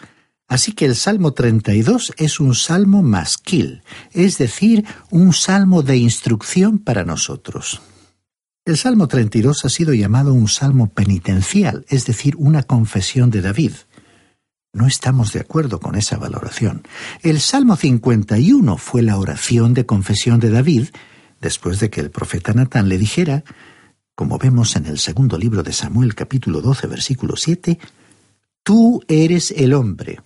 Así 0.51 0.73
que 0.73 0.85
el 0.85 0.97
Salmo 0.97 1.33
32 1.33 2.13
es 2.17 2.41
un 2.41 2.57
salmo 2.57 3.05
masquil, 3.05 3.85
es 4.11 4.37
decir, 4.37 4.85
un 5.09 5.33
salmo 5.33 5.85
de 5.85 5.97
instrucción 5.97 6.81
para 6.81 7.05
nosotros. 7.05 7.81
El 8.65 8.77
Salmo 8.77 9.07
32 9.07 9.65
ha 9.65 9.69
sido 9.69 9.95
llamado 9.95 10.35
un 10.35 10.49
salmo 10.49 10.89
penitencial, 10.89 11.87
es 11.89 12.05
decir, 12.05 12.35
una 12.37 12.65
confesión 12.65 13.31
de 13.31 13.43
David. 13.43 13.75
No 14.73 14.89
estamos 14.89 15.33
de 15.33 15.39
acuerdo 15.39 15.79
con 15.79 15.95
esa 15.95 16.17
valoración. 16.17 16.83
El 17.23 17.41
Salmo 17.41 17.77
51 17.77 18.77
fue 18.77 19.03
la 19.03 19.19
oración 19.19 19.73
de 19.73 19.87
confesión 19.87 20.41
de 20.41 20.51
David, 20.51 20.89
después 21.41 21.79
de 21.79 21.91
que 21.91 22.01
el 22.01 22.11
profeta 22.11 22.53
Natán 22.55 22.89
le 22.89 22.99
dijera, 22.99 23.45
como 24.17 24.37
vemos 24.37 24.75
en 24.75 24.87
el 24.87 24.99
segundo 24.99 25.39
libro 25.39 25.63
de 25.63 25.73
Samuel 25.73 26.17
capítulo 26.17 26.61
12 26.61 26.89
versículo 26.89 27.37
7, 27.37 27.79
Tú 28.65 29.01
eres 29.07 29.53
el 29.53 29.75
hombre. 29.75 30.19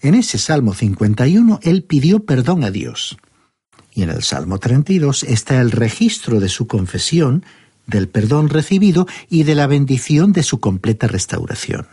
En 0.00 0.14
ese 0.14 0.38
Salmo 0.38 0.74
51 0.74 1.60
él 1.62 1.82
pidió 1.82 2.24
perdón 2.24 2.64
a 2.64 2.70
Dios. 2.70 3.16
Y 3.92 4.02
en 4.02 4.10
el 4.10 4.22
Salmo 4.22 4.58
32 4.58 5.22
está 5.22 5.60
el 5.60 5.70
registro 5.70 6.40
de 6.40 6.48
su 6.48 6.66
confesión, 6.66 7.44
del 7.86 8.08
perdón 8.08 8.48
recibido 8.48 9.06
y 9.30 9.44
de 9.44 9.54
la 9.54 9.66
bendición 9.66 10.32
de 10.32 10.42
su 10.42 10.60
completa 10.60 11.06
restauración. 11.06 11.86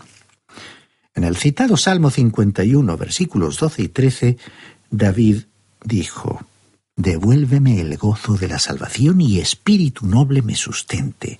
En 1.15 1.23
el 1.23 1.37
citado 1.37 1.77
Salmo 1.77 2.09
51, 2.09 2.97
versículos 2.97 3.59
12 3.59 3.83
y 3.83 3.87
13, 3.87 4.37
David 4.89 5.43
dijo, 5.85 6.45
Devuélveme 6.95 7.81
el 7.81 7.97
gozo 7.97 8.35
de 8.35 8.47
la 8.47 8.59
salvación 8.59 9.21
y 9.21 9.39
espíritu 9.39 10.05
noble 10.05 10.41
me 10.41 10.55
sustente. 10.55 11.37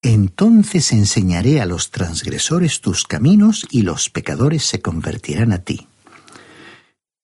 Entonces 0.00 0.92
enseñaré 0.92 1.60
a 1.60 1.66
los 1.66 1.90
transgresores 1.90 2.80
tus 2.80 3.04
caminos 3.04 3.66
y 3.70 3.82
los 3.82 4.10
pecadores 4.10 4.64
se 4.64 4.80
convertirán 4.80 5.52
a 5.52 5.58
ti. 5.58 5.88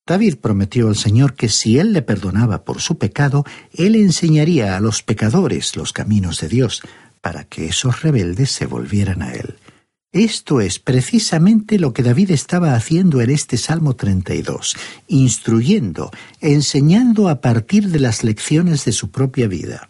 David 0.07 0.37
prometió 0.37 0.89
al 0.89 0.97
Señor 0.97 1.35
que 1.35 1.49
si 1.49 1.79
Él 1.79 1.93
le 1.93 2.03
perdonaba 2.03 2.65
por 2.65 2.81
su 2.81 2.99
pecado, 2.99 3.45
Él 3.73 3.95
enseñaría 3.95 4.77
a 4.77 4.81
los 4.81 5.03
pecadores 5.03 5.77
los 5.77 5.93
caminos 5.93 6.41
de 6.41 6.49
Dios, 6.49 6.83
para 7.21 7.45
que 7.45 7.67
esos 7.67 8.03
rebeldes 8.03 8.51
se 8.51 8.67
volvieran 8.67 9.23
a 9.23 9.33
Él. 9.33 9.57
Esto 10.13 10.61
es 10.61 10.81
precisamente 10.81 11.79
lo 11.79 11.93
que 11.93 12.03
David 12.03 12.33
estaba 12.33 12.75
haciendo 12.75 13.21
en 13.21 13.31
este 13.31 13.57
Salmo 13.57 13.95
32, 13.95 14.75
instruyendo, 15.07 16.11
enseñando 16.41 17.29
a 17.29 17.41
partir 17.41 17.91
de 17.91 18.01
las 18.01 18.25
lecciones 18.25 18.85
de 18.85 18.91
su 18.91 19.13
propia 19.13 19.47
vida. 19.47 19.87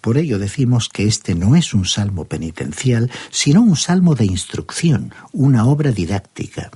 Por 0.00 0.16
ello 0.16 0.38
decimos 0.38 0.88
que 0.88 1.04
este 1.06 1.34
no 1.34 1.56
es 1.56 1.74
un 1.74 1.84
salmo 1.84 2.24
penitencial, 2.24 3.10
sino 3.30 3.60
un 3.60 3.76
salmo 3.76 4.14
de 4.14 4.24
instrucción, 4.24 5.12
una 5.32 5.66
obra 5.66 5.92
didáctica. 5.92 6.70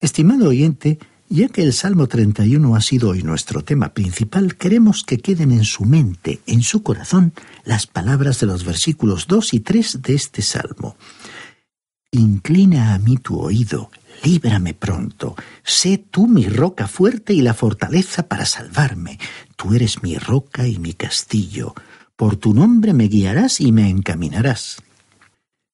Estimado 0.00 0.48
oyente, 0.48 1.00
ya 1.32 1.48
que 1.48 1.62
el 1.62 1.72
Salmo 1.72 2.08
31 2.08 2.76
ha 2.76 2.80
sido 2.82 3.10
hoy 3.10 3.22
nuestro 3.22 3.64
tema 3.64 3.94
principal, 3.94 4.54
queremos 4.56 5.02
que 5.02 5.16
queden 5.16 5.50
en 5.50 5.64
su 5.64 5.86
mente, 5.86 6.40
en 6.46 6.62
su 6.62 6.82
corazón, 6.82 7.32
las 7.64 7.86
palabras 7.86 8.38
de 8.40 8.46
los 8.46 8.64
versículos 8.66 9.26
2 9.28 9.54
y 9.54 9.60
3 9.60 10.02
de 10.02 10.14
este 10.14 10.42
Salmo. 10.42 10.96
Inclina 12.10 12.92
a 12.92 12.98
mí 12.98 13.16
tu 13.16 13.40
oído, 13.40 13.90
líbrame 14.22 14.74
pronto. 14.74 15.34
Sé 15.64 15.96
tú 15.96 16.26
mi 16.26 16.44
roca 16.44 16.86
fuerte 16.86 17.32
y 17.32 17.40
la 17.40 17.54
fortaleza 17.54 18.28
para 18.28 18.44
salvarme. 18.44 19.18
Tú 19.56 19.72
eres 19.72 20.02
mi 20.02 20.18
roca 20.18 20.68
y 20.68 20.78
mi 20.78 20.92
castillo. 20.92 21.74
Por 22.14 22.36
tu 22.36 22.52
nombre 22.52 22.92
me 22.92 23.08
guiarás 23.08 23.62
y 23.62 23.72
me 23.72 23.88
encaminarás. 23.88 24.82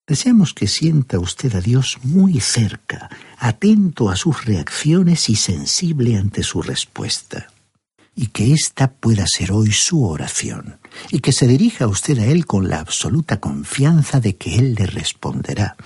Deseamos 0.08 0.54
que 0.54 0.66
sienta 0.66 1.18
usted 1.18 1.54
a 1.54 1.60
Dios 1.60 1.98
muy 2.02 2.40
cerca, 2.40 3.10
atento 3.36 4.08
a 4.08 4.16
sus 4.16 4.46
reacciones 4.46 5.28
y 5.28 5.36
sensible 5.36 6.16
ante 6.16 6.42
su 6.42 6.62
respuesta. 6.62 7.48
Y 8.14 8.28
que 8.28 8.54
ésta 8.54 8.90
pueda 8.90 9.26
ser 9.26 9.52
hoy 9.52 9.70
su 9.70 10.02
oración, 10.02 10.78
y 11.10 11.20
que 11.20 11.32
se 11.32 11.46
dirija 11.46 11.86
usted 11.86 12.18
a 12.20 12.24
Él 12.24 12.46
con 12.46 12.70
la 12.70 12.80
absoluta 12.80 13.38
confianza 13.38 14.18
de 14.18 14.34
que 14.36 14.56
Él 14.56 14.74
le 14.76 14.86
responderá 14.86 15.76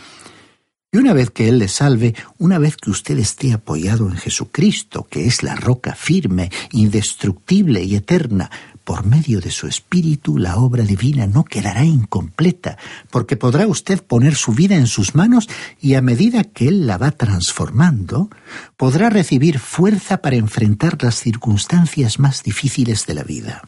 y 0.95 0.99
una 0.99 1.15
vez 1.15 1.31
que 1.31 1.49
Él 1.49 1.59
le 1.59 1.69
salve, 1.69 2.15
una 2.37 2.59
vez 2.59 2.77
que 2.77 2.91
usted 2.91 3.19
esté 3.19 3.55
apoyado 3.55 4.11
en 4.11 4.17
Jesucristo, 4.17 5.07
que 5.09 5.25
es 5.25 5.43
la 5.43 5.57
roca 5.57 5.95
firme, 5.95 6.51
indestructible 6.71 7.83
y 7.83 7.95
eterna, 7.95 8.51
por 8.85 9.05
medio 9.07 9.41
de 9.41 9.51
su 9.51 9.67
Espíritu 9.67 10.39
la 10.39 10.57
obra 10.57 10.85
divina 10.85 11.27
no 11.27 11.45
quedará 11.45 11.85
incompleta, 11.85 12.79
porque 13.11 13.37
podrá 13.37 13.67
usted 13.67 14.03
poner 14.03 14.35
su 14.35 14.53
vida 14.53 14.77
en 14.77 14.87
sus 14.87 15.15
manos 15.15 15.49
y 15.81 15.95
a 15.95 16.03
medida 16.03 16.45
que 16.45 16.69
Él 16.69 16.87
la 16.87 16.99
va 16.99 17.11
transformando, 17.11 18.31
podrá 18.77 19.11
recibir 19.11 19.59
fuerza 19.59 20.19
para 20.19 20.37
enfrentar 20.37 21.03
las 21.03 21.17
circunstancias 21.17 22.19
más 22.19 22.43
difíciles 22.43 23.07
de 23.07 23.15
la 23.15 23.23
vida 23.23 23.63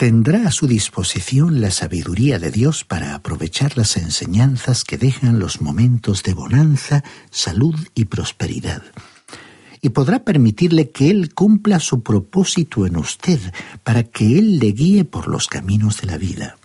tendrá 0.00 0.48
a 0.48 0.50
su 0.50 0.66
disposición 0.66 1.60
la 1.60 1.70
sabiduría 1.70 2.38
de 2.38 2.50
Dios 2.50 2.84
para 2.84 3.14
aprovechar 3.14 3.76
las 3.76 3.98
enseñanzas 3.98 4.82
que 4.82 4.96
dejan 4.96 5.38
los 5.38 5.60
momentos 5.60 6.22
de 6.22 6.32
bonanza, 6.32 7.04
salud 7.30 7.74
y 7.94 8.06
prosperidad. 8.06 8.82
Y 9.82 9.90
podrá 9.90 10.24
permitirle 10.24 10.90
que 10.90 11.10
Él 11.10 11.34
cumpla 11.34 11.80
su 11.80 12.02
propósito 12.02 12.86
en 12.86 12.96
usted 12.96 13.40
para 13.82 14.02
que 14.02 14.38
Él 14.38 14.58
le 14.58 14.72
guíe 14.72 15.04
por 15.04 15.28
los 15.28 15.46
caminos 15.46 16.00
de 16.00 16.06
la 16.06 16.18
vida. 16.18 16.56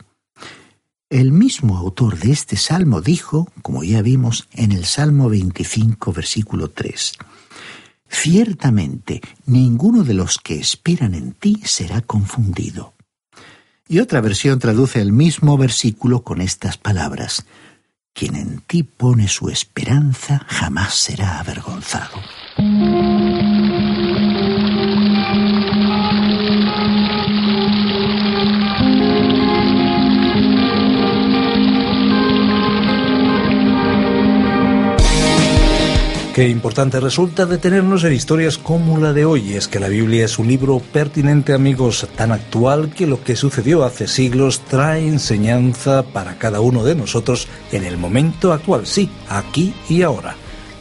El 1.09 1.31
mismo 1.31 1.77
autor 1.77 2.17
de 2.17 2.31
este 2.31 2.57
salmo 2.57 2.99
dijo, 2.99 3.47
como 3.61 3.83
ya 3.83 4.01
vimos 4.01 4.47
en 4.51 4.71
el 4.71 4.85
Salmo 4.85 5.29
25, 5.29 6.11
versículo 6.11 6.71
3, 6.71 7.13
Ciertamente 8.09 9.21
ninguno 9.45 10.03
de 10.03 10.13
los 10.13 10.37
que 10.37 10.55
esperan 10.55 11.13
en 11.13 11.33
ti 11.33 11.61
será 11.63 12.01
confundido. 12.01 12.93
Y 13.87 13.99
otra 13.99 14.19
versión 14.21 14.57
traduce 14.57 14.99
el 14.99 15.11
mismo 15.11 15.57
versículo 15.57 16.23
con 16.23 16.41
estas 16.41 16.77
palabras. 16.77 17.45
Quien 18.17 18.37
en 18.37 18.61
ti 18.61 18.83
pone 18.83 19.27
su 19.27 19.49
esperanza 19.49 20.45
jamás 20.47 20.93
será 20.93 21.37
avergonzado. 21.39 22.15
Qué 36.35 36.49
importante 36.49 36.99
resulta 36.99 37.45
detenernos 37.45 38.03
en 38.03 38.11
historias 38.11 38.57
como 38.57 38.97
la 38.97 39.13
de 39.13 39.23
hoy. 39.23 39.53
Es 39.53 39.69
que 39.69 39.79
la 39.79 39.87
Biblia 39.87 40.25
es 40.25 40.37
un 40.37 40.49
libro 40.49 40.81
pertinente, 40.91 41.53
amigos, 41.53 42.05
tan 42.17 42.33
actual 42.33 42.89
que 42.89 43.07
lo 43.07 43.23
que 43.23 43.37
sucedió 43.37 43.85
hace 43.85 44.05
siglos 44.05 44.59
trae 44.59 45.07
enseñanza 45.07 46.03
para 46.03 46.37
cada 46.37 46.59
uno 46.59 46.83
de 46.83 46.93
nosotros 46.93 47.47
en 47.71 47.85
el 47.85 47.95
momento 47.95 48.51
actual, 48.51 48.85
sí, 48.85 49.09
aquí 49.29 49.73
y 49.87 50.01
ahora. 50.01 50.35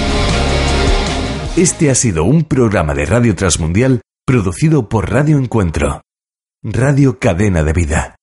Este 1.58 1.92
ha 1.92 1.96
sido 1.96 2.24
un 2.24 2.46
programa 2.46 2.94
de 2.94 3.06
Radio 3.06 3.36
Transmundial 3.36 4.02
producido 4.26 4.90
por 4.90 5.12
Radio 5.12 5.38
Encuentro, 5.38 6.02
Radio 6.64 7.20
Cadena 7.20 7.64
de 7.64 7.74
Vida. 7.74 8.16